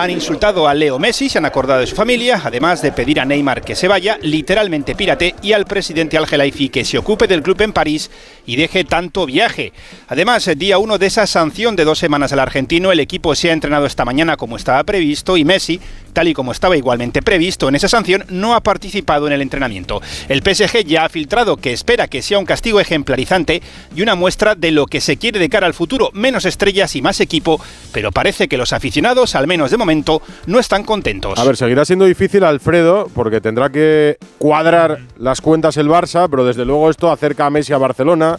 Han 0.00 0.10
insultado 0.10 0.66
a 0.66 0.72
Leo 0.72 0.98
Messi, 0.98 1.28
se 1.28 1.36
han 1.36 1.44
acordado 1.44 1.80
de 1.80 1.86
su 1.86 1.94
familia, 1.94 2.40
además 2.42 2.80
de 2.80 2.90
pedir 2.90 3.20
a 3.20 3.26
Neymar 3.26 3.60
que 3.60 3.76
se 3.76 3.86
vaya, 3.86 4.18
literalmente 4.22 4.94
pírate, 4.94 5.34
y 5.42 5.52
al 5.52 5.66
presidente 5.66 6.16
Al 6.16 6.26
Khelaifi 6.26 6.70
que 6.70 6.86
se 6.86 6.96
ocupe 6.96 7.26
del 7.26 7.42
club 7.42 7.60
en 7.60 7.74
París 7.74 8.10
y 8.46 8.56
deje 8.56 8.84
tanto 8.84 9.26
viaje. 9.26 9.74
Además, 10.08 10.48
día 10.56 10.78
uno 10.78 10.96
de 10.96 11.04
esa 11.04 11.26
sanción 11.26 11.76
de 11.76 11.84
dos 11.84 11.98
semanas 11.98 12.32
al 12.32 12.38
argentino, 12.38 12.92
el 12.92 13.00
equipo 13.00 13.34
se 13.34 13.50
ha 13.50 13.52
entrenado 13.52 13.84
esta 13.84 14.06
mañana 14.06 14.38
como 14.38 14.56
estaba 14.56 14.82
previsto 14.84 15.36
y 15.36 15.44
Messi, 15.44 15.80
tal 16.12 16.28
y 16.28 16.34
como 16.34 16.52
estaba 16.52 16.76
igualmente 16.76 17.22
previsto 17.22 17.68
en 17.68 17.74
esa 17.74 17.88
sanción, 17.88 18.24
no 18.28 18.54
ha 18.54 18.60
participado 18.60 19.26
en 19.26 19.32
el 19.32 19.42
entrenamiento. 19.42 20.00
El 20.28 20.42
PSG 20.42 20.84
ya 20.84 21.04
ha 21.04 21.08
filtrado 21.08 21.56
que 21.56 21.72
espera 21.72 22.08
que 22.08 22.22
sea 22.22 22.38
un 22.38 22.46
castigo 22.46 22.80
ejemplarizante 22.80 23.62
y 23.94 24.02
una 24.02 24.14
muestra 24.14 24.54
de 24.54 24.70
lo 24.70 24.86
que 24.86 25.00
se 25.00 25.16
quiere 25.16 25.38
de 25.38 25.48
cara 25.48 25.66
al 25.66 25.74
futuro, 25.74 26.10
menos 26.12 26.44
estrellas 26.44 26.94
y 26.96 27.02
más 27.02 27.20
equipo, 27.20 27.60
pero 27.92 28.12
parece 28.12 28.48
que 28.48 28.56
los 28.56 28.72
aficionados, 28.72 29.34
al 29.34 29.46
menos 29.46 29.70
de 29.70 29.76
momento, 29.76 30.22
no 30.46 30.58
están 30.58 30.84
contentos. 30.84 31.38
A 31.38 31.44
ver, 31.44 31.56
seguirá 31.56 31.84
siendo 31.84 32.04
difícil, 32.04 32.44
Alfredo, 32.44 33.10
porque 33.14 33.40
tendrá 33.40 33.70
que 33.70 34.18
cuadrar 34.38 35.00
las 35.18 35.40
cuentas 35.40 35.76
el 35.76 35.88
Barça, 35.88 36.28
pero 36.30 36.44
desde 36.44 36.64
luego 36.64 36.90
esto 36.90 37.10
acerca 37.10 37.46
a 37.46 37.50
Messi 37.50 37.72
a 37.72 37.78
Barcelona 37.78 38.38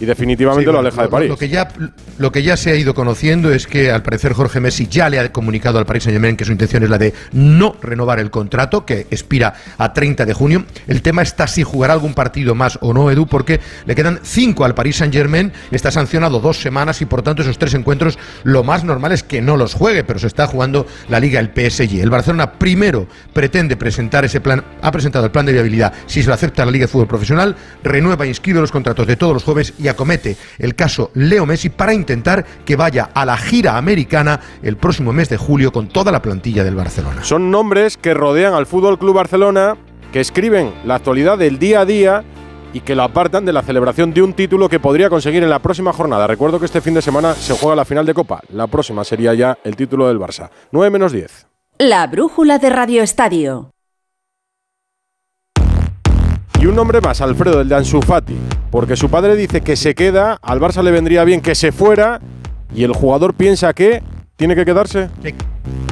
y 0.00 0.04
definitivamente 0.04 0.70
lo 0.70 0.78
aleja 0.78 1.02
de 1.02 1.08
París. 1.08 1.28
Lo 1.28 1.36
que, 1.36 1.48
ya, 1.48 1.68
lo 2.18 2.32
que 2.32 2.42
ya 2.42 2.56
se 2.56 2.70
ha 2.70 2.74
ido 2.74 2.94
conociendo 2.94 3.52
es 3.52 3.66
que 3.66 3.90
al 3.90 4.02
parecer 4.02 4.32
Jorge 4.32 4.60
Messi 4.60 4.86
ya 4.88 5.08
le 5.08 5.18
ha 5.18 5.32
comunicado 5.32 5.78
al 5.78 5.86
Paris 5.86 6.04
Saint-Germain 6.04 6.36
que 6.36 6.44
su 6.44 6.52
intención 6.52 6.82
es 6.82 6.90
la 6.90 6.98
de 6.98 7.14
no 7.32 7.76
renovar 7.82 8.18
el 8.18 8.30
contrato, 8.30 8.84
que 8.84 9.06
expira 9.10 9.54
a 9.78 9.92
30 9.92 10.26
de 10.26 10.32
junio. 10.34 10.64
El 10.86 11.02
tema 11.02 11.22
está 11.22 11.46
si 11.46 11.62
jugará 11.62 11.94
algún 11.94 12.14
partido 12.14 12.54
más 12.54 12.78
o 12.82 12.92
no, 12.92 13.10
Edu, 13.10 13.26
porque 13.26 13.60
le 13.86 13.94
quedan 13.94 14.20
cinco 14.22 14.64
al 14.64 14.74
Paris 14.74 14.96
Saint-Germain, 14.96 15.52
está 15.70 15.90
sancionado 15.90 16.40
dos 16.40 16.60
semanas 16.60 17.00
y 17.02 17.06
por 17.06 17.22
tanto 17.22 17.42
esos 17.42 17.58
tres 17.58 17.74
encuentros 17.74 18.18
lo 18.44 18.64
más 18.64 18.84
normal 18.84 19.12
es 19.12 19.22
que 19.22 19.40
no 19.40 19.56
los 19.56 19.74
juegue, 19.74 20.04
pero 20.04 20.18
se 20.18 20.26
está 20.26 20.46
jugando 20.46 20.86
la 21.08 21.20
liga 21.20 21.40
el 21.40 21.48
PSG. 21.48 22.00
El 22.00 22.10
Barcelona 22.10 22.52
primero 22.52 23.06
pretende 23.32 23.76
presentar 23.76 24.24
ese 24.24 24.40
plan, 24.40 24.64
ha 24.82 24.92
presentado 24.92 25.24
el 25.24 25.30
plan 25.30 25.46
de 25.46 25.52
viabilidad, 25.52 25.92
si 26.06 26.22
se 26.22 26.28
lo 26.28 26.34
acepta 26.34 26.64
la 26.64 26.70
Liga 26.70 26.84
de 26.84 26.92
Fútbol 26.92 27.06
Profesional, 27.06 27.56
renueva 27.82 28.24
e 28.24 28.28
inscribe 28.28 28.60
los 28.60 28.72
contratos 28.72 29.06
de 29.06 29.16
todos 29.16 29.34
los 29.34 29.44
jóvenes 29.44 29.74
y 29.78 29.85
acomete 29.88 30.36
el 30.58 30.74
caso 30.74 31.10
Leo 31.14 31.46
Messi 31.46 31.68
para 31.68 31.94
intentar 31.94 32.44
que 32.64 32.76
vaya 32.76 33.10
a 33.14 33.24
la 33.24 33.36
gira 33.36 33.76
americana 33.76 34.40
el 34.62 34.76
próximo 34.76 35.12
mes 35.12 35.28
de 35.28 35.36
julio 35.36 35.72
con 35.72 35.88
toda 35.88 36.12
la 36.12 36.22
plantilla 36.22 36.64
del 36.64 36.74
Barcelona. 36.74 37.24
Son 37.24 37.50
nombres 37.50 37.96
que 37.96 38.14
rodean 38.14 38.54
al 38.54 38.66
Fútbol 38.66 38.98
Club 38.98 39.14
Barcelona, 39.14 39.76
que 40.12 40.20
escriben 40.20 40.72
la 40.84 40.96
actualidad 40.96 41.38
del 41.38 41.58
día 41.58 41.80
a 41.80 41.84
día 41.86 42.24
y 42.72 42.80
que 42.80 42.94
lo 42.94 43.04
apartan 43.04 43.44
de 43.44 43.52
la 43.52 43.62
celebración 43.62 44.12
de 44.12 44.22
un 44.22 44.34
título 44.34 44.68
que 44.68 44.80
podría 44.80 45.08
conseguir 45.08 45.42
en 45.42 45.50
la 45.50 45.60
próxima 45.60 45.92
jornada. 45.92 46.26
Recuerdo 46.26 46.58
que 46.58 46.66
este 46.66 46.80
fin 46.80 46.94
de 46.94 47.02
semana 47.02 47.34
se 47.34 47.54
juega 47.54 47.76
la 47.76 47.84
final 47.84 48.04
de 48.04 48.14
Copa. 48.14 48.42
La 48.50 48.66
próxima 48.66 49.04
sería 49.04 49.34
ya 49.34 49.58
el 49.64 49.76
título 49.76 50.08
del 50.08 50.18
Barça. 50.18 50.50
9 50.72 50.90
menos 50.90 51.12
10. 51.12 51.46
La 51.78 52.06
brújula 52.06 52.58
de 52.58 52.70
Radio 52.70 53.02
Estadio. 53.02 53.75
Y 56.66 56.68
un 56.68 56.74
nombre 56.74 57.00
más, 57.00 57.20
Alfredo, 57.20 57.60
el 57.60 57.68
de 57.68 57.76
Ansu 57.76 58.02
Fati. 58.02 58.36
Porque 58.72 58.96
su 58.96 59.08
padre 59.08 59.36
dice 59.36 59.60
que 59.60 59.76
se 59.76 59.94
queda, 59.94 60.36
al 60.42 60.58
Barça 60.58 60.82
le 60.82 60.90
vendría 60.90 61.22
bien 61.22 61.40
que 61.40 61.54
se 61.54 61.70
fuera, 61.70 62.20
y 62.74 62.82
el 62.82 62.92
jugador 62.92 63.34
piensa 63.34 63.72
que 63.72 64.02
tiene 64.34 64.56
que 64.56 64.64
quedarse. 64.64 65.08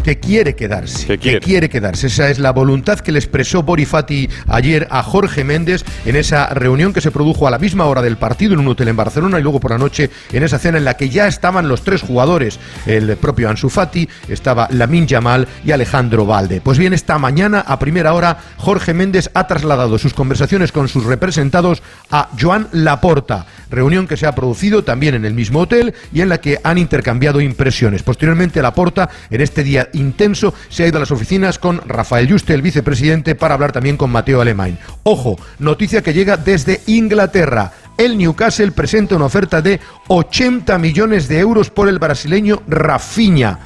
Que 0.05 0.21
quiere 0.21 0.55
quedarse, 0.55 1.19
que 1.19 1.41
quiere. 1.41 1.69
quedarse. 1.71 2.09
Esa 2.09 2.29
es 2.29 2.39
la 2.39 2.53
voluntad 2.53 3.01
que 3.01 3.11
le 3.11 3.19
expresó 3.19 3.63
Borifati 3.63 4.29
ayer 4.47 4.87
a 4.91 5.03
Jorge 5.03 5.45
Méndez 5.45 5.83
en 6.05 6.15
esa 6.15 6.49
reunión 6.49 6.93
que 6.93 7.01
se 7.01 7.11
produjo 7.11 7.49
a 7.49 7.51
la 7.51 7.59
misma 7.59 7.87
hora 7.87 8.03
del 8.03 8.19
partido 8.19 8.53
en 8.53 8.61
un 8.61 8.69
hotel 8.69 8.89
en 8.89 8.97
Barcelona 8.97 9.41
y 9.41 9.43
luego 9.43 9.61
por 9.61 9.71
la 9.71 9.79
noche 9.79 10.11
en 10.31 10.43
esa 10.43 10.59
cena 10.59 10.77
en 10.77 10.85
la 10.85 10.99
que 10.99 11.09
ya 11.09 11.27
estaban 11.27 11.69
los 11.69 11.83
tres 11.83 12.03
jugadores, 12.03 12.61
el 12.85 13.17
propio 13.17 13.49
Ansu 13.49 13.71
Fati, 13.71 14.07
estaba 14.29 14.69
Lamin 14.71 15.07
Yamal 15.07 15.49
y 15.65 15.73
Alejandro 15.73 16.27
Valde. 16.27 16.61
Pues 16.61 16.77
bien, 16.77 16.93
esta 16.93 17.19
mañana 17.19 17.65
a 17.67 17.79
primera 17.79 18.13
hora 18.13 18.37
Jorge 18.59 18.93
Méndez 18.93 19.31
ha 19.33 19.47
trasladado 19.47 19.97
sus 19.99 20.13
conversaciones 20.13 20.71
con 20.71 20.89
sus 20.89 21.05
representados 21.05 21.83
a 22.11 22.29
Joan 22.39 22.69
Laporta, 22.73 23.47
reunión 23.71 24.07
que 24.07 24.19
se 24.19 24.27
ha 24.27 24.35
producido 24.35 24.85
también 24.85 25.15
en 25.15 25.25
el 25.25 25.33
mismo 25.33 25.61
hotel 25.61 25.95
y 26.13 26.21
en 26.21 26.29
la 26.29 26.39
que 26.39 26.61
han 26.63 26.77
intercambiado 26.77 27.41
impresiones. 27.41 28.03
Posteriormente 28.03 28.61
Laporta 28.61 29.09
en 29.31 29.41
este 29.41 29.65
día 29.65 29.89
intenso, 29.95 30.53
se 30.69 30.85
ha 30.85 30.89
ido 30.89 30.99
a 30.99 31.01
las 31.01 31.11
oficinas 31.11 31.59
con 31.59 31.81
Rafael 31.87 32.31
Juste, 32.31 32.55
el 32.55 32.63
vicepresidente, 32.63 33.35
para 33.35 33.55
hablar 33.55 33.73
también 33.73 33.97
con 33.97 34.11
Mateo 34.11 34.41
Alemán. 34.41 34.79
Ojo, 35.03 35.39
noticia 35.59 36.03
que 36.03 36.13
llega 36.13 36.37
desde 36.37 36.81
Inglaterra. 36.87 37.73
El 37.97 38.19
Newcastle 38.19 38.73
presenta 38.73 39.17
una 39.17 39.27
oferta 39.27 39.63
de 39.63 39.81
80 40.09 40.79
millones 40.79 41.29
de 41.29 41.39
euros 41.39 41.71
por 41.71 41.89
el 41.89 41.99
brasileño 41.99 42.63
Rafinha. 42.67 43.61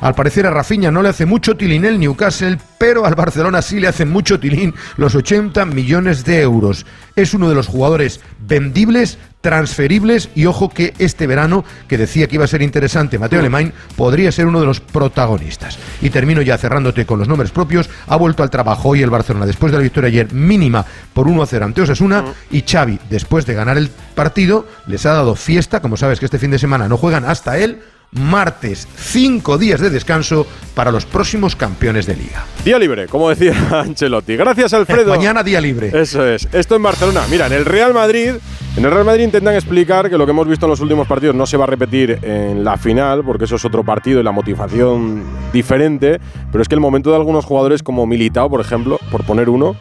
Al 0.00 0.14
parecer 0.14 0.46
a 0.46 0.50
Rafinha 0.50 0.90
no 0.90 1.02
le 1.02 1.08
hace 1.08 1.24
mucho 1.24 1.56
tilín 1.56 1.84
el 1.84 1.98
Newcastle, 1.98 2.58
pero 2.78 3.06
al 3.06 3.14
Barcelona 3.14 3.62
sí 3.62 3.80
le 3.80 3.88
hacen 3.88 4.10
mucho 4.10 4.38
tilín 4.38 4.74
los 4.96 5.14
80 5.14 5.64
millones 5.66 6.24
de 6.24 6.42
euros. 6.42 6.84
Es 7.16 7.32
uno 7.34 7.48
de 7.48 7.54
los 7.54 7.68
jugadores 7.68 8.20
vendibles, 8.38 9.18
transferibles 9.44 10.30
y 10.34 10.46
ojo 10.46 10.70
que 10.70 10.94
este 10.98 11.26
verano, 11.26 11.66
que 11.86 11.98
decía 11.98 12.26
que 12.26 12.36
iba 12.36 12.46
a 12.46 12.48
ser 12.48 12.62
interesante, 12.62 13.18
Mateo 13.18 13.40
Alemán 13.40 13.74
podría 13.94 14.32
ser 14.32 14.46
uno 14.46 14.58
de 14.58 14.64
los 14.64 14.80
protagonistas. 14.80 15.78
Y 16.00 16.08
termino 16.08 16.40
ya 16.40 16.56
cerrándote 16.56 17.04
con 17.04 17.18
los 17.18 17.28
nombres 17.28 17.50
propios. 17.50 17.90
Ha 18.06 18.16
vuelto 18.16 18.42
al 18.42 18.48
trabajo 18.48 18.88
hoy 18.88 19.02
el 19.02 19.10
Barcelona 19.10 19.44
después 19.44 19.70
de 19.70 19.76
la 19.76 19.82
victoria 19.82 20.08
ayer 20.08 20.32
mínima 20.32 20.86
por 21.12 21.26
1-0 21.26 21.62
ante 21.62 21.82
Osasuna 21.82 22.24
y 22.50 22.62
Xavi, 22.62 22.98
después 23.10 23.44
de 23.44 23.52
ganar 23.52 23.76
el 23.76 23.90
partido, 24.14 24.66
les 24.86 25.04
ha 25.04 25.12
dado 25.12 25.34
fiesta, 25.34 25.82
como 25.82 25.98
sabes 25.98 26.18
que 26.18 26.24
este 26.24 26.38
fin 26.38 26.50
de 26.50 26.58
semana 26.58 26.88
no 26.88 26.96
juegan 26.96 27.26
hasta 27.26 27.58
él 27.58 27.82
martes, 28.14 28.88
cinco 28.96 29.58
días 29.58 29.80
de 29.80 29.90
descanso 29.90 30.46
para 30.74 30.90
los 30.90 31.04
próximos 31.04 31.56
campeones 31.56 32.06
de 32.06 32.16
liga. 32.16 32.44
Día 32.64 32.78
libre, 32.78 33.06
como 33.08 33.28
decía 33.28 33.54
Ancelotti. 33.80 34.36
Gracias, 34.36 34.72
Alfredo. 34.72 35.10
Mañana 35.10 35.42
día 35.42 35.60
libre. 35.60 35.90
Eso 35.92 36.24
es. 36.26 36.48
Esto 36.52 36.76
en 36.76 36.82
Barcelona. 36.82 37.22
Mira, 37.30 37.46
en 37.46 37.52
el 37.52 37.64
Real 37.64 37.92
Madrid, 37.92 38.30
en 38.76 38.84
el 38.84 38.90
Real 38.90 39.04
Madrid 39.04 39.24
intentan 39.24 39.54
explicar 39.54 40.08
que 40.08 40.16
lo 40.16 40.24
que 40.24 40.30
hemos 40.30 40.48
visto 40.48 40.66
en 40.66 40.70
los 40.70 40.80
últimos 40.80 41.06
partidos 41.06 41.34
no 41.34 41.46
se 41.46 41.56
va 41.56 41.64
a 41.64 41.68
repetir 41.68 42.18
en 42.22 42.64
la 42.64 42.76
final, 42.76 43.24
porque 43.24 43.44
eso 43.44 43.56
es 43.56 43.64
otro 43.64 43.84
partido 43.84 44.20
y 44.20 44.22
la 44.22 44.32
motivación 44.32 45.24
diferente. 45.52 46.20
Pero 46.50 46.62
es 46.62 46.68
que 46.68 46.74
el 46.74 46.80
momento 46.80 47.10
de 47.10 47.16
algunos 47.16 47.44
jugadores 47.44 47.82
como 47.82 48.06
Militao, 48.06 48.48
por 48.48 48.60
ejemplo, 48.60 48.98
por 49.10 49.24
poner 49.24 49.48
uno, 49.48 49.76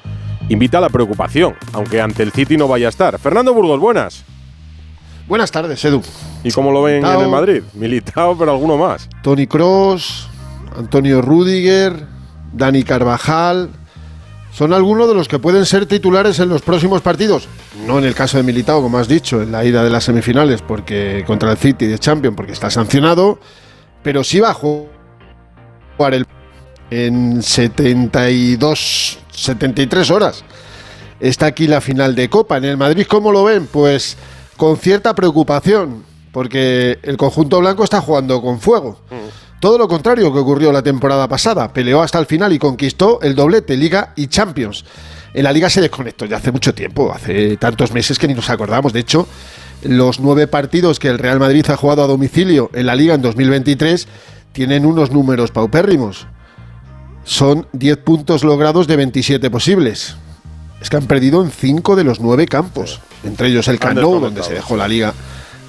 invita 0.50 0.80
a 0.80 0.82
la 0.82 0.90
preocupación, 0.90 1.56
aunque 1.74 2.02
ante 2.02 2.24
el 2.24 2.32
City 2.32 2.58
no 2.58 2.68
vaya 2.68 2.88
a 2.88 2.90
estar. 2.90 3.20
Fernando 3.20 3.54
Burgos, 3.54 3.80
buenas. 3.80 4.26
Buenas 5.28 5.52
tardes, 5.52 5.84
Edu. 5.86 6.02
¿Y 6.44 6.52
cómo 6.52 6.72
lo 6.72 6.84
ven 6.84 7.06
en 7.06 7.22
el 7.22 7.30
Madrid? 7.30 7.64
Militado, 7.74 8.38
pero 8.38 8.52
alguno 8.52 8.78
más. 8.78 9.10
Tony 9.22 9.48
Cross, 9.48 10.28
Antonio 10.78 11.22
Rudiger, 11.22 12.06
Dani 12.52 12.84
Carvajal. 12.84 13.70
Son 14.52 14.72
algunos 14.72 15.08
de 15.08 15.16
los 15.16 15.28
que 15.28 15.40
pueden 15.40 15.66
ser 15.66 15.88
titulares 15.88 16.38
en 16.40 16.50
los 16.50 16.62
próximos 16.62 17.02
partidos. 17.02 17.48
No 17.88 17.98
en 17.98 18.06
el 18.06 18.14
caso 18.14 18.38
de 18.38 18.44
Militao, 18.44 18.82
como 18.82 19.00
has 19.00 19.08
dicho, 19.08 19.42
en 19.42 19.52
la 19.52 19.66
ida 19.66 19.84
de 19.84 19.90
las 19.90 20.04
semifinales 20.04 20.62
porque 20.62 21.24
contra 21.26 21.52
el 21.52 21.58
City 21.58 21.88
de 21.88 21.98
Champions, 21.98 22.36
porque 22.36 22.52
está 22.52 22.70
sancionado. 22.70 23.40
Pero 24.04 24.24
sí 24.24 24.40
va 24.40 24.52
a 24.52 24.54
jugar 24.54 26.14
el, 26.14 26.28
en 26.92 27.42
72, 27.42 29.20
73 29.32 30.12
horas. 30.12 30.44
Está 31.20 31.48
aquí 31.48 31.68
la 31.68 31.82
final 31.82 32.14
de 32.16 32.30
Copa. 32.30 32.58
En 32.58 32.66
el 32.66 32.78
Madrid, 32.78 33.08
¿cómo 33.08 33.32
lo 33.32 33.46
ven? 33.46 33.66
Pues 33.66 34.18
con 34.58 34.78
cierta 34.78 35.16
preocupación, 35.16 36.04
porque 36.34 36.98
el 37.04 37.16
conjunto 37.16 37.60
blanco 37.60 37.84
está 37.84 38.02
jugando 38.02 38.42
con 38.42 38.60
fuego. 38.60 38.98
Todo 39.62 39.78
lo 39.78 39.88
contrario 39.88 40.34
que 40.34 40.40
ocurrió 40.40 40.74
la 40.74 40.82
temporada 40.82 41.30
pasada. 41.30 41.72
Peleó 41.72 42.02
hasta 42.02 42.20
el 42.20 42.26
final 42.26 42.52
y 42.52 42.60
conquistó 42.60 43.22
el 43.22 43.36
doblete, 43.36 43.78
Liga 43.78 44.14
y 44.16 44.28
Champions. 44.28 44.84
En 45.34 45.44
la 45.44 45.54
Liga 45.54 45.70
se 45.70 45.80
desconectó 45.80 46.26
ya 46.26 46.38
hace 46.38 46.52
mucho 46.52 46.74
tiempo, 46.74 47.14
hace 47.14 47.56
tantos 47.58 47.94
meses 47.94 48.18
que 48.18 48.28
ni 48.28 48.34
nos 48.34 48.50
acordamos. 48.50 48.92
De 48.94 49.00
hecho, 49.00 49.28
los 49.84 50.20
nueve 50.20 50.48
partidos 50.48 51.00
que 51.00 51.08
el 51.08 51.20
Real 51.20 51.40
Madrid 51.40 51.66
ha 51.70 51.78
jugado 51.78 52.04
a 52.04 52.08
domicilio 52.08 52.72
en 52.74 52.88
la 52.88 52.96
Liga 52.96 53.14
en 53.14 53.22
2023 53.22 54.08
tienen 54.54 54.88
unos 54.88 55.12
números 55.12 55.52
paupérrimos. 55.52 56.28
Son 57.26 57.68
10 57.74 57.98
puntos 57.98 58.44
logrados 58.44 58.88
de 58.88 58.96
27 58.96 59.50
posibles. 59.52 60.16
Es 60.82 60.90
que 60.90 60.98
han 60.98 61.06
perdido 61.06 61.44
en 61.44 61.52
5 61.52 61.96
de 61.96 62.04
los 62.04 62.20
9 62.20 62.48
campos, 62.48 63.00
entre 63.24 63.48
ellos 63.48 63.68
el 63.68 63.80
Camp 63.80 64.00
donde 64.00 64.44
se 64.44 64.56
dejó 64.56 64.76
la 64.76 64.88
Liga 64.88 65.14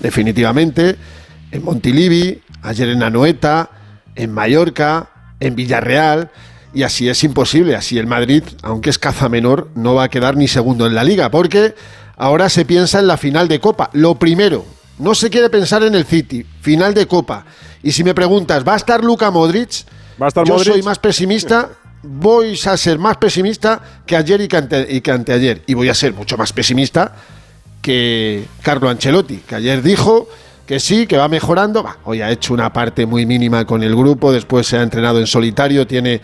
definitivamente, 0.05 0.97
en 1.51 1.65
Montilivi, 1.65 2.43
ayer 2.63 2.91
en 2.91 3.03
Anoeta, 3.03 3.71
en 4.15 4.33
Mallorca, 4.33 5.09
en 5.41 5.57
Villarreal, 5.57 6.31
y 6.75 6.83
así 6.83 7.09
es 7.09 7.25
imposible. 7.25 7.75
Así 7.75 7.99
el 7.99 8.07
Madrid, 8.07 8.43
aunque 8.63 8.91
es 8.91 8.99
caza 8.99 9.31
menor, 9.31 9.71
no 9.75 9.95
va 9.95 10.05
a 10.05 10.09
quedar 10.11 10.37
ni 10.37 10.47
segundo 10.47 10.87
en 10.87 10.95
la 10.95 11.05
liga, 11.05 11.31
porque 11.31 11.75
ahora 12.19 12.51
se 12.51 12.67
piensa 12.67 12.99
en 12.99 13.07
la 13.07 13.17
final 13.17 13.49
de 13.49 13.61
Copa. 13.61 13.89
Lo 13.95 14.17
primero, 14.17 14.67
no 14.99 15.15
se 15.15 15.31
quiere 15.31 15.49
pensar 15.49 15.83
en 15.83 15.95
el 15.95 16.05
City, 16.05 16.45
final 16.61 16.93
de 16.93 17.07
Copa. 17.07 17.47
Y 17.83 17.93
si 17.93 18.05
me 18.05 18.15
preguntas, 18.15 18.63
¿va 18.67 18.75
a 18.75 18.77
estar 18.77 19.03
Luka 19.03 19.31
Modric? 19.31 19.87
¿Va 20.21 20.27
a 20.27 20.29
estar 20.29 20.47
Yo 20.47 20.59
soy 20.59 20.83
más 20.83 20.99
pesimista. 20.99 21.71
Voy 22.03 22.61
a 22.67 22.77
ser 22.77 22.99
más 22.99 23.17
pesimista 23.17 23.81
que 24.05 24.17
ayer 24.17 24.43
y 24.43 24.49
que, 24.49 24.87
y 24.91 25.01
que 25.01 25.11
anteayer. 25.11 25.63
Y 25.67 25.73
voy 25.73 25.89
a 25.89 25.95
ser 25.95 26.13
mucho 26.13 26.37
más 26.37 26.53
pesimista 26.53 27.15
que 27.85 28.47
Carlo 28.63 28.89
Ancelotti, 28.89 29.43
que 29.47 29.57
ayer 29.57 29.83
dijo 29.83 30.27
que 30.65 30.81
sí, 30.81 31.07
que 31.07 31.19
va 31.19 31.29
mejorando. 31.29 31.85
hoy 32.05 32.23
ha 32.23 32.31
hecho 32.31 32.55
una 32.55 32.73
parte 32.73 33.05
muy 33.05 33.27
mínima 33.27 33.67
con 33.67 33.83
el 33.83 33.95
grupo, 33.95 34.33
después 34.33 34.67
se 34.67 34.79
ha 34.79 34.83
entrenado 34.83 35.21
en 35.21 35.27
solitario, 35.27 35.87
tiene 35.87 36.23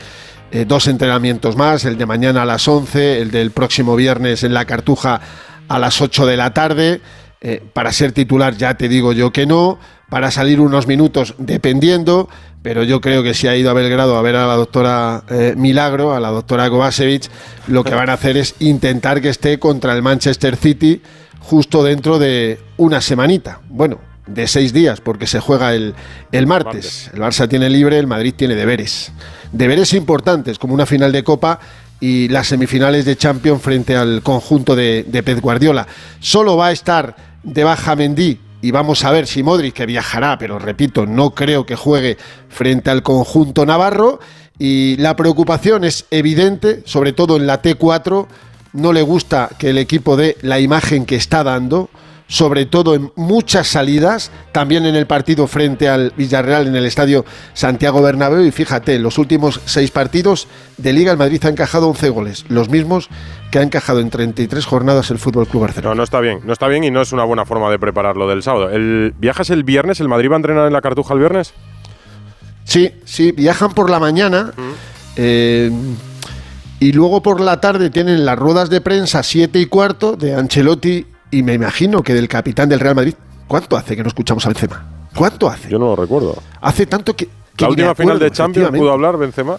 eh, 0.52 0.64
dos 0.66 0.86
entrenamientos 0.86 1.56
más, 1.56 1.84
el 1.84 1.98
de 1.98 2.06
mañana 2.06 2.42
a 2.42 2.46
las 2.46 2.66
11, 2.66 3.20
el 3.20 3.30
del 3.30 3.50
próximo 3.50 3.94
viernes 3.94 4.42
en 4.42 4.54
la 4.54 4.64
Cartuja 4.64 5.20
a 5.68 5.78
las 5.78 6.00
8 6.00 6.24
de 6.24 6.36
la 6.38 6.54
tarde. 6.54 7.02
Eh, 7.42 7.62
para 7.74 7.92
ser 7.92 8.12
titular 8.12 8.56
ya 8.56 8.74
te 8.74 8.88
digo 8.88 9.12
yo 9.12 9.30
que 9.30 9.44
no, 9.44 9.78
para 10.08 10.30
salir 10.30 10.60
unos 10.60 10.86
minutos 10.86 11.34
dependiendo, 11.36 12.30
pero 12.62 12.84
yo 12.84 13.02
creo 13.02 13.22
que 13.22 13.34
si 13.34 13.48
ha 13.48 13.56
ido 13.56 13.70
a 13.70 13.74
Belgrado 13.74 14.16
a 14.16 14.22
ver 14.22 14.36
a 14.36 14.46
la 14.46 14.54
doctora 14.54 15.24
eh, 15.28 15.52
Milagro, 15.58 16.14
a 16.14 16.20
la 16.20 16.30
doctora 16.30 16.70
Kovacevic, 16.70 17.30
lo 17.66 17.84
que 17.84 17.94
van 17.94 18.08
a 18.08 18.14
hacer 18.14 18.38
es 18.38 18.54
intentar 18.60 19.20
que 19.20 19.28
esté 19.28 19.58
contra 19.58 19.92
el 19.92 20.00
Manchester 20.02 20.56
City 20.56 21.02
justo 21.40 21.82
dentro 21.82 22.18
de 22.18 22.60
una 22.76 23.00
semanita. 23.00 23.60
Bueno, 23.68 23.98
de 24.26 24.46
seis 24.46 24.72
días, 24.72 25.00
porque 25.00 25.26
se 25.26 25.40
juega 25.40 25.74
el, 25.74 25.94
el 26.32 26.46
martes. 26.46 27.10
El 27.12 27.20
Barça 27.20 27.48
tiene 27.48 27.68
libre, 27.68 27.98
el 27.98 28.06
Madrid 28.06 28.34
tiene 28.36 28.54
deberes. 28.54 29.12
Deberes 29.52 29.92
importantes, 29.94 30.58
como 30.58 30.74
una 30.74 30.86
final 30.86 31.12
de 31.12 31.24
Copa 31.24 31.58
y 31.98 32.28
las 32.28 32.46
semifinales 32.46 33.04
de 33.04 33.16
Champions 33.16 33.60
frente 33.60 33.96
al 33.96 34.22
conjunto 34.22 34.76
de, 34.76 35.04
de 35.06 35.22
Pez 35.22 35.40
Guardiola. 35.40 35.86
Solo 36.20 36.56
va 36.56 36.68
a 36.68 36.72
estar 36.72 37.16
de 37.42 37.64
baja 37.64 37.96
Mendy 37.96 38.38
y 38.62 38.70
vamos 38.70 39.04
a 39.04 39.10
ver 39.10 39.26
si 39.26 39.42
Modric, 39.42 39.74
que 39.74 39.86
viajará, 39.86 40.38
pero 40.38 40.58
repito, 40.58 41.06
no 41.06 41.30
creo 41.30 41.64
que 41.64 41.76
juegue 41.76 42.18
frente 42.48 42.90
al 42.90 43.02
conjunto 43.02 43.64
navarro. 43.64 44.20
Y 44.58 44.96
la 44.98 45.16
preocupación 45.16 45.84
es 45.84 46.04
evidente, 46.10 46.82
sobre 46.84 47.14
todo 47.14 47.38
en 47.38 47.46
la 47.46 47.62
T4. 47.62 48.26
No 48.72 48.92
le 48.92 49.02
gusta 49.02 49.50
que 49.58 49.70
el 49.70 49.78
equipo 49.78 50.16
dé 50.16 50.36
la 50.42 50.60
imagen 50.60 51.06
que 51.06 51.16
está 51.16 51.42
dando 51.42 51.90
sobre 52.30 52.64
todo 52.64 52.94
en 52.94 53.10
muchas 53.16 53.66
salidas, 53.66 54.30
también 54.52 54.86
en 54.86 54.94
el 54.94 55.08
partido 55.08 55.48
frente 55.48 55.88
al 55.88 56.12
Villarreal 56.16 56.68
en 56.68 56.76
el 56.76 56.86
estadio 56.86 57.24
Santiago 57.54 58.00
Bernabéu. 58.00 58.44
Y 58.44 58.52
fíjate, 58.52 58.94
en 58.94 59.02
los 59.02 59.18
últimos 59.18 59.60
seis 59.64 59.90
partidos 59.90 60.46
de 60.78 60.92
Liga, 60.92 61.10
el 61.10 61.18
Madrid 61.18 61.44
ha 61.44 61.48
encajado 61.48 61.88
11 61.88 62.08
goles, 62.10 62.44
los 62.48 62.68
mismos 62.68 63.08
que 63.50 63.58
ha 63.58 63.62
encajado 63.62 63.98
en 63.98 64.10
33 64.10 64.64
jornadas 64.64 65.10
el 65.10 65.18
Fútbol 65.18 65.48
Club 65.48 65.62
Barcelona. 65.62 65.90
No, 65.90 65.96
no 65.96 66.04
está 66.04 66.20
bien, 66.20 66.38
no 66.44 66.52
está 66.52 66.68
bien 66.68 66.84
y 66.84 66.92
no 66.92 67.02
es 67.02 67.10
una 67.10 67.24
buena 67.24 67.44
forma 67.44 67.68
de 67.68 67.80
prepararlo 67.80 68.28
del 68.28 68.44
sábado. 68.44 68.70
El, 68.70 69.12
¿Viajas 69.18 69.50
el 69.50 69.64
viernes? 69.64 69.98
¿El 69.98 70.08
Madrid 70.08 70.30
va 70.30 70.34
a 70.34 70.36
entrenar 70.36 70.68
en 70.68 70.72
la 70.72 70.80
Cartuja 70.82 71.14
el 71.14 71.18
viernes? 71.18 71.52
Sí, 72.62 72.92
sí, 73.04 73.32
viajan 73.32 73.72
por 73.72 73.90
la 73.90 73.98
mañana. 73.98 74.52
Eh, 75.16 75.72
y 76.80 76.92
luego 76.92 77.22
por 77.22 77.40
la 77.40 77.60
tarde 77.60 77.90
tienen 77.90 78.24
las 78.24 78.38
ruedas 78.38 78.70
de 78.70 78.80
prensa 78.80 79.22
7 79.22 79.60
y 79.60 79.66
cuarto 79.66 80.16
de 80.16 80.34
Ancelotti 80.34 81.06
y 81.30 81.42
me 81.42 81.52
imagino 81.52 82.02
que 82.02 82.14
del 82.14 82.26
capitán 82.26 82.70
del 82.70 82.80
Real 82.80 82.94
Madrid. 82.94 83.14
¿Cuánto 83.46 83.76
hace 83.76 83.94
que 83.94 84.02
no 84.02 84.08
escuchamos 84.08 84.46
a 84.46 84.48
Benzema? 84.48 85.08
¿Cuánto 85.14 85.48
hace? 85.48 85.68
Yo 85.68 85.78
no 85.78 85.86
lo 85.86 85.96
recuerdo. 85.96 86.42
Hace 86.60 86.86
tanto 86.86 87.14
que. 87.14 87.28
¿La 87.58 87.68
última 87.68 87.94
final 87.94 88.18
de 88.18 88.30
Champions 88.30 88.70
pudo 88.70 88.92
hablar 88.92 89.18
Benzema? 89.18 89.58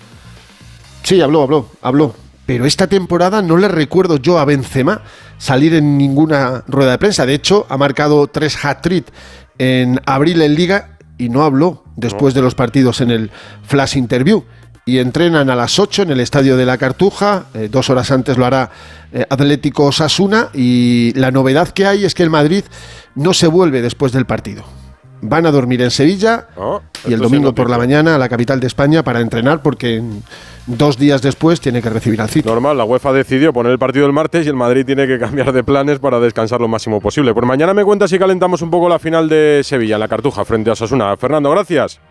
Sí, 1.04 1.22
habló, 1.22 1.44
habló, 1.44 1.70
habló. 1.84 2.16
Pero 2.48 2.66
esta 2.66 2.88
temporada 2.88 3.44
no 3.44 3.56
le 3.56 3.68
recuerdo 3.68 4.18
yo 4.18 4.40
a 4.40 4.46
Benzema 4.46 5.02
salir 5.38 5.76
en 5.76 6.00
ninguna 6.00 6.64
rueda 6.68 6.92
de 6.92 6.98
prensa. 6.98 7.28
De 7.28 7.36
hecho, 7.36 7.68
ha 7.70 7.78
marcado 7.78 8.26
tres 8.28 8.58
hat-trick 8.66 9.06
en 9.60 10.02
abril 10.08 10.42
en 10.42 10.56
Liga 10.56 10.98
y 11.20 11.30
no 11.30 11.44
habló 11.44 11.84
después 11.96 12.34
de 12.34 12.42
los 12.42 12.56
partidos 12.56 13.00
en 13.00 13.12
el 13.12 13.30
flash 13.64 13.96
interview 13.96 14.44
y 14.92 15.00
entrenan 15.00 15.50
a 15.50 15.56
las 15.56 15.80
8 15.80 16.02
en 16.02 16.12
el 16.12 16.20
estadio 16.20 16.58
de 16.58 16.66
la 16.66 16.78
Cartuja. 16.78 17.46
Eh, 17.54 17.70
dos 17.72 17.90
horas 17.90 18.12
antes 18.12 18.38
lo 18.38 18.46
hará 18.46 18.70
eh, 19.14 19.26
Atlético 19.30 19.86
Osasuna. 19.86 20.50
Y 20.54 21.14
la 21.16 21.32
novedad 21.32 21.70
que 21.70 21.86
hay 21.86 22.04
es 22.04 22.14
que 22.14 22.24
el 22.24 22.30
Madrid 22.30 22.66
no 23.16 23.34
se 23.34 23.48
vuelve 23.48 23.82
después 23.82 24.12
del 24.12 24.26
partido. 24.26 24.66
Van 25.22 25.46
a 25.46 25.52
dormir 25.52 25.82
en 25.82 25.92
Sevilla 25.92 26.48
Oh, 26.58 26.82
y 27.08 27.14
el 27.14 27.22
domingo 27.22 27.56
por 27.56 27.70
la 27.70 27.78
mañana 27.78 28.16
a 28.16 28.18
la 28.18 28.28
capital 28.28 28.60
de 28.60 28.68
España 28.68 29.02
para 29.02 29.22
entrenar 29.22 29.62
porque 29.62 30.04
dos 30.66 30.98
días 30.98 31.22
después 31.22 31.62
tiene 31.62 31.82
que 31.82 31.90
recibir 31.90 32.20
al 32.20 32.30
City. 32.30 32.50
Normal, 32.50 32.78
la 32.78 32.84
UEFA 32.84 33.14
decidió 33.14 33.54
poner 33.54 33.72
el 33.72 33.80
partido 33.80 34.06
el 34.08 34.14
martes 34.14 34.46
y 34.46 34.50
el 34.50 34.56
Madrid 34.56 34.86
tiene 34.86 35.08
que 35.08 35.20
cambiar 35.20 35.54
de 35.54 35.64
planes 35.64 36.00
para 36.00 36.20
descansar 36.20 36.60
lo 36.60 36.68
máximo 36.68 37.00
posible. 37.00 37.34
Pues 37.34 37.46
mañana 37.46 37.74
me 37.74 37.86
cuentas 37.86 38.10
si 38.10 38.20
calentamos 38.20 38.62
un 38.62 38.70
poco 38.70 38.90
la 38.90 39.00
final 39.00 39.30
de 39.30 39.62
Sevilla, 39.64 39.96
en 39.96 40.02
la 40.02 40.10
Cartuja, 40.10 40.44
frente 40.44 40.70
a 40.70 40.74
Osasuna. 40.74 41.16
Fernando, 41.16 41.50
gracias. 41.50 42.02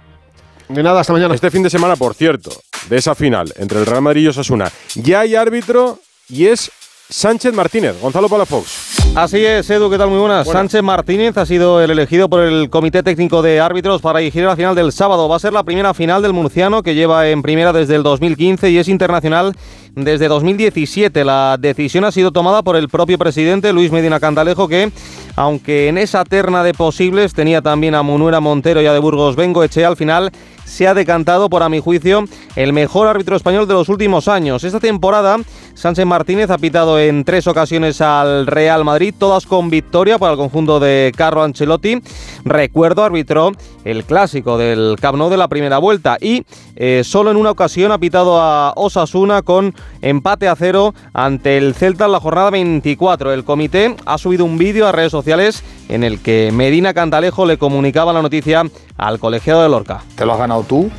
De 0.71 0.85
nada, 0.85 1.01
hasta 1.01 1.13
mañana. 1.13 1.35
Este 1.35 1.51
fin 1.51 1.65
de 1.65 1.71
semana, 1.71 1.97
por 1.97 2.15
cierto, 2.15 2.51
de 2.89 2.97
esa 2.97 3.15
final 3.15 3.53
entre 3.57 3.81
el 3.81 3.87
Real 3.87 4.03
Madrid 4.03 4.23
y 4.23 4.29
Osasuna, 4.29 4.71
ya 4.95 5.21
hay 5.21 5.35
árbitro 5.35 5.99
y 6.29 6.47
es 6.47 6.71
Sánchez 7.11 7.53
Martínez. 7.53 8.01
Gonzalo 8.01 8.29
Palafox. 8.29 9.01
Así 9.17 9.45
es, 9.45 9.69
Edu, 9.69 9.91
¿qué 9.91 9.99
tal? 9.99 10.09
Muy 10.11 10.21
buenas. 10.21 10.47
Sánchez 10.47 10.81
Martínez 10.83 11.37
ha 11.37 11.45
sido 11.45 11.83
el 11.83 11.91
elegido 11.91 12.31
por 12.31 12.43
el 12.43 12.71
Comité 12.71 13.03
Técnico 13.03 13.43
de 13.43 13.59
Árbitros 13.59 14.01
para 14.01 14.21
dirigir 14.21 14.45
la 14.45 14.55
final 14.55 14.77
del 14.77 14.93
sábado. 14.93 15.29
Va 15.29 15.35
a 15.35 15.41
ser 15.41 15.53
la 15.53 15.65
primera 15.65 15.93
final 15.93 16.23
del 16.23 16.33
murciano 16.33 16.85
que 16.85 16.95
lleva 16.95 17.29
en 17.29 17.43
primera 17.43 17.73
desde 17.73 17.97
el 17.97 18.05
2015 18.05 18.71
y 18.71 18.79
es 18.79 18.87
internacional 18.87 19.57
desde 19.95 20.29
2017. 20.29 21.25
La 21.25 21.57
decisión 21.59 22.05
ha 22.05 22.13
sido 22.13 22.33
tomada 22.33 22.63
por 22.63 22.77
el 22.77 22.89
propio 22.89 23.19
presidente 23.19 23.73
Luis 23.73 23.93
Medina 23.93 24.21
Cantalejo 24.21 24.69
que, 24.69 24.91
aunque 25.37 25.89
en 25.89 25.99
esa 25.99 26.25
terna 26.25 26.63
de 26.63 26.75
posibles 26.75 27.35
tenía 27.35 27.63
también 27.63 27.95
a 27.95 28.03
Munuera 28.03 28.41
Montero 28.41 28.83
y 28.83 28.87
a 28.87 28.93
de 28.93 28.99
Burgos 28.99 29.37
Bengo 29.37 29.65
Eche, 29.65 29.85
al 29.85 29.97
final 29.97 30.31
se 30.65 30.87
ha 30.87 30.95
decantado 30.95 31.51
por, 31.51 31.65
a 31.65 31.69
mi 31.69 31.81
juicio, 31.81 32.25
el 32.55 32.73
mejor 32.73 33.09
árbitro 33.09 33.35
español 33.35 33.67
de 33.67 33.75
los 33.75 33.89
últimos 33.89 34.29
años. 34.29 34.63
Esta 34.63 34.79
temporada, 34.79 35.39
Sánchez 35.75 36.07
Martínez 36.07 36.51
ha 36.51 36.59
pitado 36.59 36.99
en 37.01 37.25
tres 37.25 37.49
ocasiones 37.49 38.01
al 38.01 38.47
Real 38.47 38.85
Madrid, 38.85 39.13
todas 39.19 39.47
con 39.47 39.69
victoria 39.69 40.19
para 40.19 40.33
el 40.33 40.39
conjunto 40.39 40.79
de 40.79 41.13
Carlo 41.17 41.43
Ancelotti. 41.43 42.01
Recuerdo, 42.45 43.03
arbitró 43.03 43.53
el 43.85 44.05
clásico 44.05 44.59
del 44.59 44.97
Camp 45.01 45.19
Nou 45.19 45.31
de 45.31 45.37
la 45.37 45.49
primera 45.49 45.79
vuelta 45.79 46.17
y 46.21 46.45
eh, 46.77 47.03
solo 47.05 47.31
en 47.31 47.37
una 47.37 47.51
ocasión 47.51 47.93
ha 47.93 47.99
pitado 47.99 48.41
a 48.41 48.73
Osasuna 48.77 49.43
con 49.43 49.75
empate 50.03 50.49
a 50.49 50.57
cero 50.57 50.95
ante 51.13 51.59
el 51.59 51.75
Celta 51.75 52.07
en 52.07 52.13
la 52.13 52.21
jornada 52.21 52.51
24. 52.51 53.33
El 53.33 53.45
comité 53.45 53.97
ha 54.07 54.19
subido 54.19 54.45
un 54.45 54.59
vídeo 54.59 54.87
a 54.87 54.93
redes 54.93 55.13
sociales 55.13 55.63
en 55.89 56.05
el 56.05 56.21
que 56.21 56.51
Medina 56.53 56.95
Cantalejo 56.95 57.47
le 57.47 57.59
comunicaba 57.59 58.13
la 58.13 58.23
noticia 58.23 58.65
al 58.97 59.19
colegiado 59.19 59.63
de 59.63 59.69
Lorca. 59.69 60.03
Te 60.15 60.27
lo 60.27 60.33
has 60.33 60.39
ganado 60.39 60.63
tú 60.65 60.91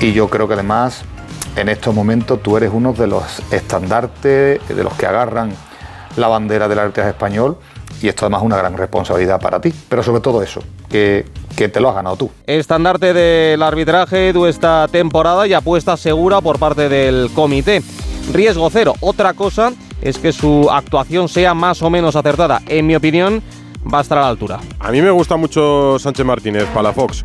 y 0.00 0.12
yo 0.12 0.28
creo 0.28 0.48
que 0.48 0.54
además 0.54 1.04
en 1.56 1.68
estos 1.68 1.94
momentos 1.94 2.42
tú 2.42 2.56
eres 2.56 2.70
uno 2.72 2.92
de 2.92 3.06
los 3.06 3.40
estandartes, 3.52 4.60
de 4.68 4.84
los 4.84 4.94
que 4.94 5.06
agarran 5.06 5.52
la 6.16 6.28
bandera 6.28 6.68
del 6.68 6.78
arte 6.78 7.06
español 7.06 7.58
y 8.02 8.08
esto 8.08 8.24
además 8.24 8.42
es 8.42 8.46
una 8.46 8.56
gran 8.56 8.76
responsabilidad 8.76 9.40
para 9.40 9.60
ti. 9.60 9.72
Pero 9.88 10.02
sobre 10.02 10.20
todo 10.20 10.42
eso, 10.42 10.62
que, 10.88 11.24
que 11.56 11.68
te 11.68 11.80
lo 11.80 11.88
has 11.90 11.94
ganado 11.94 12.16
tú. 12.16 12.30
Estandarte 12.46 13.12
del 13.12 13.62
arbitraje 13.62 14.28
Edu 14.28 14.46
esta 14.46 14.88
temporada 14.88 15.46
y 15.46 15.52
apuesta 15.52 15.96
segura 15.96 16.40
por 16.40 16.58
parte 16.58 16.88
del 16.88 17.30
comité. 17.34 17.82
Riesgo 18.32 18.68
cero. 18.70 18.94
Otra 19.00 19.34
cosa 19.34 19.72
es 20.02 20.18
que 20.18 20.32
su 20.32 20.68
actuación 20.70 21.28
sea 21.28 21.54
más 21.54 21.82
o 21.82 21.90
menos 21.90 22.16
acertada. 22.16 22.62
En 22.66 22.86
mi 22.86 22.94
opinión, 22.94 23.42
va 23.92 23.98
a 23.98 24.02
estar 24.02 24.18
a 24.18 24.22
la 24.22 24.28
altura. 24.28 24.60
A 24.78 24.90
mí 24.90 25.02
me 25.02 25.10
gusta 25.10 25.36
mucho 25.36 25.98
Sánchez 25.98 26.24
Martínez, 26.24 26.64
Palafox. 26.72 27.24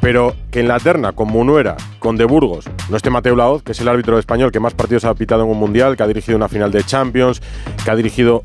Pero 0.00 0.34
que 0.50 0.60
en 0.60 0.68
la 0.68 0.78
terna, 0.78 1.12
con 1.12 1.28
Munuera, 1.28 1.76
con 1.98 2.16
De 2.16 2.24
Burgos, 2.24 2.64
no 2.88 2.96
esté 2.96 3.10
Mateo 3.10 3.36
Laoz, 3.36 3.62
que 3.62 3.72
es 3.72 3.80
el 3.80 3.88
árbitro 3.88 4.18
español 4.18 4.50
que 4.50 4.58
más 4.58 4.72
partidos 4.72 5.04
ha 5.04 5.14
pitado 5.14 5.42
en 5.42 5.50
un 5.50 5.58
mundial, 5.58 5.94
que 5.94 6.02
ha 6.02 6.06
dirigido 6.06 6.36
una 6.36 6.48
final 6.48 6.70
de 6.70 6.82
Champions, 6.84 7.42
que 7.84 7.90
ha 7.90 7.94
dirigido 7.94 8.44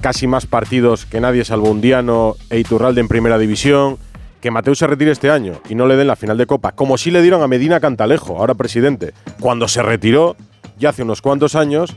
casi 0.00 0.26
más 0.26 0.46
partidos 0.46 1.06
que 1.06 1.20
nadie 1.20 1.44
salvo 1.44 1.70
un 1.70 1.80
Diano 1.80 2.36
e 2.50 2.58
Iturralde 2.58 3.00
en 3.00 3.08
primera 3.08 3.38
división. 3.38 3.98
Que 4.40 4.50
Mateo 4.50 4.74
se 4.74 4.86
retire 4.86 5.10
este 5.10 5.30
año 5.30 5.54
y 5.68 5.74
no 5.74 5.86
le 5.86 5.96
den 5.96 6.06
la 6.06 6.14
final 6.14 6.36
de 6.36 6.46
Copa, 6.46 6.72
como 6.72 6.98
si 6.98 7.10
le 7.10 7.22
dieron 7.22 7.42
a 7.42 7.48
Medina 7.48 7.80
Cantalejo, 7.80 8.38
ahora 8.38 8.54
presidente, 8.54 9.12
cuando 9.40 9.66
se 9.66 9.82
retiró 9.82 10.36
ya 10.78 10.90
hace 10.90 11.02
unos 11.02 11.22
cuantos 11.22 11.54
años, 11.54 11.96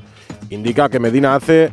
indica 0.50 0.90
que 0.90 1.00
Medina 1.00 1.36
hace 1.36 1.72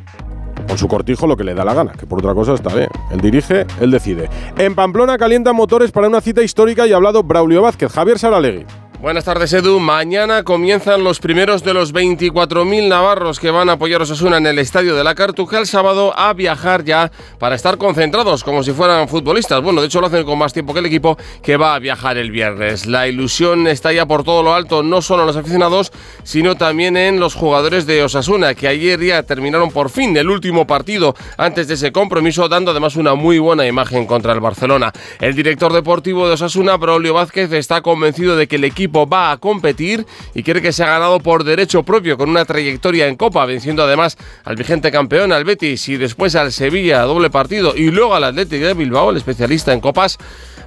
con 0.66 0.76
su 0.76 0.88
cortijo 0.88 1.26
lo 1.26 1.36
que 1.36 1.44
le 1.44 1.54
da 1.54 1.64
la 1.64 1.74
gana, 1.74 1.92
que 1.92 2.06
por 2.06 2.18
otra 2.18 2.34
cosa 2.34 2.54
está 2.54 2.74
bien. 2.74 2.88
Él 3.10 3.20
dirige, 3.20 3.66
él 3.80 3.90
decide. 3.90 4.28
En 4.58 4.74
Pamplona 4.74 5.16
calientan 5.16 5.54
motores 5.54 5.92
para 5.92 6.08
una 6.08 6.20
cita 6.20 6.42
histórica 6.42 6.86
y 6.86 6.92
ha 6.92 6.96
hablado 6.96 7.22
Braulio 7.22 7.62
Vázquez, 7.62 7.92
Javier 7.92 8.18
Saralegui. 8.18 8.66
Buenas 9.00 9.26
tardes, 9.26 9.52
Edu. 9.52 9.78
Mañana 9.78 10.42
comienzan 10.42 11.04
los 11.04 11.20
primeros 11.20 11.62
de 11.62 11.74
los 11.74 11.92
24.000 11.92 12.88
navarros 12.88 13.38
que 13.38 13.50
van 13.50 13.68
a 13.68 13.72
apoyar 13.72 14.00
a 14.00 14.04
Osasuna 14.04 14.38
en 14.38 14.46
el 14.46 14.58
estadio 14.58 14.96
de 14.96 15.04
la 15.04 15.14
Cartuja 15.14 15.58
el 15.58 15.66
sábado 15.66 16.18
a 16.18 16.32
viajar 16.32 16.82
ya 16.82 17.12
para 17.38 17.56
estar 17.56 17.76
concentrados 17.76 18.42
como 18.42 18.62
si 18.62 18.72
fueran 18.72 19.06
futbolistas. 19.06 19.62
Bueno, 19.62 19.82
de 19.82 19.88
hecho 19.88 20.00
lo 20.00 20.06
hacen 20.06 20.24
con 20.24 20.38
más 20.38 20.54
tiempo 20.54 20.72
que 20.72 20.80
el 20.80 20.86
equipo 20.86 21.18
que 21.42 21.58
va 21.58 21.74
a 21.74 21.78
viajar 21.78 22.16
el 22.16 22.30
viernes. 22.30 22.86
La 22.86 23.06
ilusión 23.06 23.66
está 23.66 23.92
ya 23.92 24.06
por 24.06 24.24
todo 24.24 24.42
lo 24.42 24.54
alto, 24.54 24.82
no 24.82 25.02
solo 25.02 25.22
en 25.22 25.26
los 25.26 25.36
aficionados, 25.36 25.92
sino 26.24 26.54
también 26.54 26.96
en 26.96 27.20
los 27.20 27.34
jugadores 27.34 27.84
de 27.84 28.02
Osasuna, 28.02 28.54
que 28.54 28.66
ayer 28.66 28.98
ya 28.98 29.22
terminaron 29.24 29.70
por 29.72 29.90
fin 29.90 30.16
el 30.16 30.30
último 30.30 30.66
partido 30.66 31.14
antes 31.36 31.68
de 31.68 31.74
ese 31.74 31.92
compromiso, 31.92 32.48
dando 32.48 32.70
además 32.70 32.96
una 32.96 33.14
muy 33.14 33.38
buena 33.38 33.66
imagen 33.66 34.06
contra 34.06 34.32
el 34.32 34.40
Barcelona. 34.40 34.90
El 35.20 35.34
director 35.34 35.74
deportivo 35.74 36.26
de 36.26 36.34
Osasuna, 36.34 36.78
Braulio 36.78 37.12
Vázquez, 37.12 37.52
está 37.52 37.82
convencido 37.82 38.36
de 38.36 38.48
que 38.48 38.56
el 38.56 38.64
equipo 38.64 38.85
va 38.88 39.32
a 39.32 39.36
competir 39.38 40.06
y 40.34 40.42
cree 40.42 40.62
que 40.62 40.72
se 40.72 40.82
ha 40.84 40.86
ganado 40.86 41.20
por 41.20 41.44
derecho 41.44 41.82
propio 41.82 42.16
con 42.16 42.30
una 42.30 42.44
trayectoria 42.44 43.06
en 43.06 43.16
Copa, 43.16 43.44
venciendo 43.46 43.82
además 43.82 44.16
al 44.44 44.56
vigente 44.56 44.90
campeón, 44.90 45.32
al 45.32 45.44
Betis 45.44 45.88
y 45.88 45.96
después 45.96 46.34
al 46.36 46.52
Sevilla, 46.52 47.02
doble 47.02 47.30
partido, 47.30 47.74
y 47.76 47.90
luego 47.90 48.14
al 48.14 48.24
Atlético 48.24 48.66
de 48.66 48.74
Bilbao, 48.74 49.10
el 49.10 49.16
especialista 49.16 49.72
en 49.72 49.80
Copas, 49.80 50.18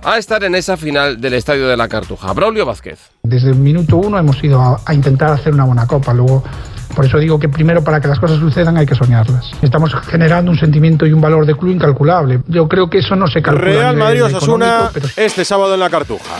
a 0.03 0.17
estar 0.17 0.43
en 0.43 0.55
esa 0.55 0.77
final 0.77 1.19
del 1.19 1.33
Estadio 1.33 1.67
de 1.67 1.75
la 1.75 1.87
Cartuja. 1.87 2.31
Braulio 2.33 2.65
Vázquez. 2.65 2.99
Desde 3.23 3.49
el 3.49 3.55
minuto 3.55 3.97
uno 3.97 4.17
hemos 4.17 4.43
ido 4.43 4.79
a 4.85 4.93
intentar 4.93 5.31
hacer 5.31 5.53
una 5.53 5.65
buena 5.65 5.87
Copa, 5.87 6.13
luego 6.13 6.43
por 6.95 7.05
eso 7.05 7.17
digo 7.17 7.39
que 7.39 7.49
primero 7.49 7.83
para 7.83 7.99
que 7.99 8.07
las 8.07 8.19
cosas 8.19 8.39
sucedan 8.39 8.77
hay 8.77 8.85
que 8.85 8.95
soñarlas. 8.95 9.51
Estamos 9.61 9.93
generando 10.07 10.51
un 10.51 10.57
sentimiento 10.57 11.05
y 11.05 11.13
un 11.13 11.21
valor 11.21 11.45
de 11.45 11.55
club 11.55 11.71
incalculable. 11.71 12.41
Yo 12.47 12.67
creo 12.67 12.89
que 12.89 12.99
eso 12.99 13.15
no 13.15 13.27
se 13.27 13.41
calcula. 13.41 13.65
Real 13.65 13.97
Madrid 13.97 14.25
Osasuna 14.25 14.89
pero 14.93 15.07
este 15.15 15.45
sábado 15.45 15.73
en 15.73 15.79
la 15.79 15.89
Cartuja. 15.89 16.35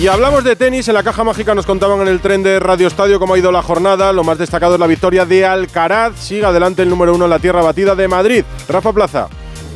Y 0.00 0.06
hablamos 0.06 0.44
de 0.44 0.56
tenis, 0.56 0.88
en 0.88 0.94
la 0.94 1.02
caja 1.02 1.24
mágica 1.24 1.54
nos 1.54 1.66
contaban 1.66 2.00
en 2.00 2.08
el 2.08 2.20
tren 2.20 2.42
de 2.42 2.58
Radio 2.58 2.86
Estadio 2.86 3.18
cómo 3.18 3.34
ha 3.34 3.38
ido 3.38 3.52
la 3.52 3.62
jornada. 3.62 4.12
Lo 4.12 4.24
más 4.24 4.38
destacado 4.38 4.74
es 4.74 4.80
la 4.80 4.86
victoria 4.86 5.26
de 5.26 5.44
Alcaraz. 5.44 6.16
Sigue 6.16 6.44
adelante 6.44 6.82
el 6.82 6.88
número 6.88 7.14
uno 7.14 7.24
en 7.26 7.30
la 7.30 7.38
tierra 7.38 7.60
batida 7.60 7.94
de 7.94 8.08
Madrid. 8.08 8.44
Rafa 8.68 8.92
Plaza. 8.92 9.28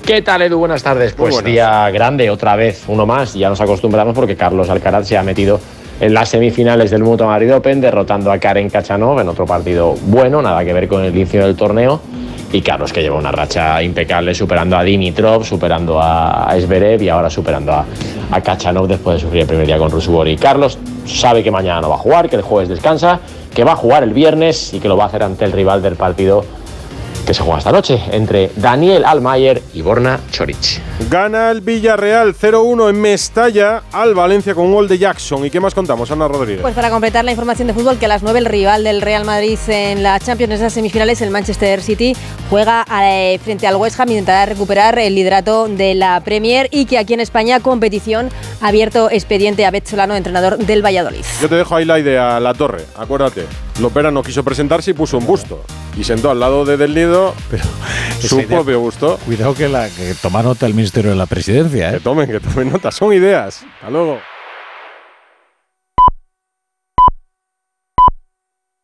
¿Qué 0.05 0.23
tal, 0.23 0.43
Edu? 0.43 0.59
Buenas 0.59 0.83
tardes. 0.83 1.14
Pues 1.14 1.35
buenas. 1.35 1.51
día 1.51 1.90
grande, 1.90 2.31
otra 2.31 2.57
vez, 2.57 2.85
uno 2.88 3.05
más. 3.07 3.35
Ya 3.35 3.49
nos 3.49 3.61
acostumbramos 3.61 4.14
porque 4.14 4.37
Carlos 4.37 4.69
Alcaraz 4.71 5.09
se 5.09 5.17
ha 5.17 5.23
metido 5.23 5.61
en 6.00 6.14
las 6.14 6.28
semifinales 6.28 6.90
del 6.90 7.02
Mutua 7.02 7.26
Madrid 7.26 7.54
Open, 7.54 7.80
derrotando 7.80 8.30
a 8.33 8.38
Karen 8.38 8.68
Kachanov 8.70 9.20
en 9.20 9.28
otro 9.28 9.46
partido 9.46 9.94
bueno, 10.07 10.42
nada 10.42 10.64
que 10.64 10.72
ver 10.72 10.88
con 10.88 11.04
el 11.04 11.14
inicio 11.14 11.44
del 11.44 11.57
torneo. 11.57 12.00
Y 12.52 12.62
Carlos 12.62 12.92
que 12.92 13.02
lleva 13.02 13.16
una 13.16 13.33
racha 13.33 13.83
impecable, 13.83 14.33
superando 14.33 14.76
a 14.76 14.85
Dimitrov, 14.85 15.44
superando 15.44 16.00
a 16.00 16.52
Esberev 16.57 17.02
y 17.02 17.09
ahora 17.09 17.28
superando 17.28 17.72
a, 17.72 17.85
a 18.30 18.40
Kachanov 18.40 18.87
después 18.87 19.16
de 19.16 19.22
sufrir 19.22 19.42
el 19.42 19.48
primer 19.48 19.66
día 19.66 19.76
con 19.76 19.90
Rusubori. 19.90 20.37
Carlos 20.37 20.78
sabe 21.04 21.42
que 21.42 21.50
mañana 21.50 21.80
no 21.80 21.88
va 21.88 21.96
a 21.96 21.98
jugar, 21.98 22.28
que 22.28 22.37
el 22.37 22.42
jueves 22.42 22.68
descansa, 22.68 23.18
que 23.52 23.64
va 23.64 23.72
a 23.72 23.76
jugar 23.76 24.04
el 24.04 24.12
viernes 24.12 24.72
y 24.72 24.80
que 24.80 24.88
lo 24.88 24.96
va 24.96 25.04
a 25.04 25.07
hacer 25.09 25.22
ante 25.24 25.44
el 25.44 25.52
rival 25.52 25.83
del 25.83 25.96
partido 25.96 26.44
que 27.25 27.35
se 27.35 27.43
juega 27.43 27.59
esta 27.59 27.73
noche 27.73 28.01
entre 28.11 28.51
Daniel 28.57 29.05
Almayer 29.05 29.63
y 29.73 29.83
Borna 29.83 30.21
Choric. 30.31 30.81
Gana 31.11 31.51
el 31.51 31.61
Villarreal 31.61 32.35
0-1 32.35 32.91
en 32.91 33.01
Mestalla 33.01 33.83
al 33.93 34.15
Valencia 34.15 34.55
con 34.55 34.67
un 34.67 34.75
gol 34.75 34.89
de 34.89 34.99
Jackson. 34.99 35.45
¿Y 35.45 35.51
qué 35.51 35.61
más 35.61 35.75
contamos, 35.75 36.11
Ana 36.11 36.29
Rodríguez? 36.29 36.63
Pues 36.63 36.75
para 36.75 36.91
completar 36.91 37.25
la 37.25 37.31
información 37.31 37.69
de 37.69 37.75
fútbol, 37.75 37.99
que 37.99 38.07
a 38.07 38.09
las 38.09 38.23
9 38.23 38.39
el 38.39 38.47
rival 38.47 38.85
del 38.85 39.01
Real 39.01 39.25
Madrid 39.25 39.59
en 39.69 40.03
la 40.03 40.19
Champions, 40.21 40.53
en 40.53 40.57
esas 40.59 40.73
semifinales, 40.73 41.21
el 41.23 41.31
Manchester 41.31 41.83
City, 41.83 42.15
juega 42.51 42.85
eh, 43.03 43.39
frente 43.43 43.67
al 43.67 43.77
West 43.77 43.99
Ham 43.99 44.09
y 44.09 44.13
intentará 44.13 44.47
recuperar 44.47 44.99
el 44.99 45.15
liderato 45.15 45.69
de 45.69 45.95
la 45.95 46.21
Premier 46.21 46.69
y 46.71 46.85
que 46.87 46.99
aquí 46.99 47.15
en 47.15 47.21
España, 47.21 47.61
competición, 47.61 48.31
ha 48.61 48.69
abierto 48.69 49.11
expediente 49.11 49.65
a 49.67 49.71
Bet 49.71 49.87
Solano, 49.87 50.15
entrenador 50.15 50.59
del 50.59 50.85
Valladolid. 50.85 51.25
Yo 51.41 51.49
te 51.49 51.55
dejo 51.57 51.77
ahí 51.77 51.85
la 51.85 51.99
idea, 51.99 52.39
la 52.41 52.55
torre. 52.55 52.85
Acuérdate, 52.97 53.47
Lopera 53.81 54.11
no 54.11 54.23
quiso 54.23 54.45
presentarse 54.45 54.93
y 54.93 54.95
puso 54.95 55.19
un 55.19 55.27
busto. 55.27 55.63
Y 55.97 56.05
sentó 56.05 56.31
al 56.31 56.41
lado 56.41 56.65
de 56.65 56.77
Del 56.77 56.95
Nido 57.14 57.35
su 58.20 58.40
idea- 58.40 58.48
propio 58.48 58.81
busto. 58.81 59.18
Cuidado 59.24 59.55
que, 59.55 59.68
la, 59.68 59.88
que 59.88 60.14
toma 60.20 60.42
nota 60.42 60.66
el 60.66 60.74
Ministerio 60.74 61.11
de 61.11 61.16
la 61.16 61.27
Presidencia. 61.27 61.90
¿eh? 61.90 61.94
Que 61.94 62.00
tomen, 62.00 62.27
que 62.31 62.40
tomen 62.40 62.70
nota. 62.72 62.90
Son 62.90 63.12
ideas. 63.12 63.62
Hasta 63.77 63.90
luego. 63.90 64.18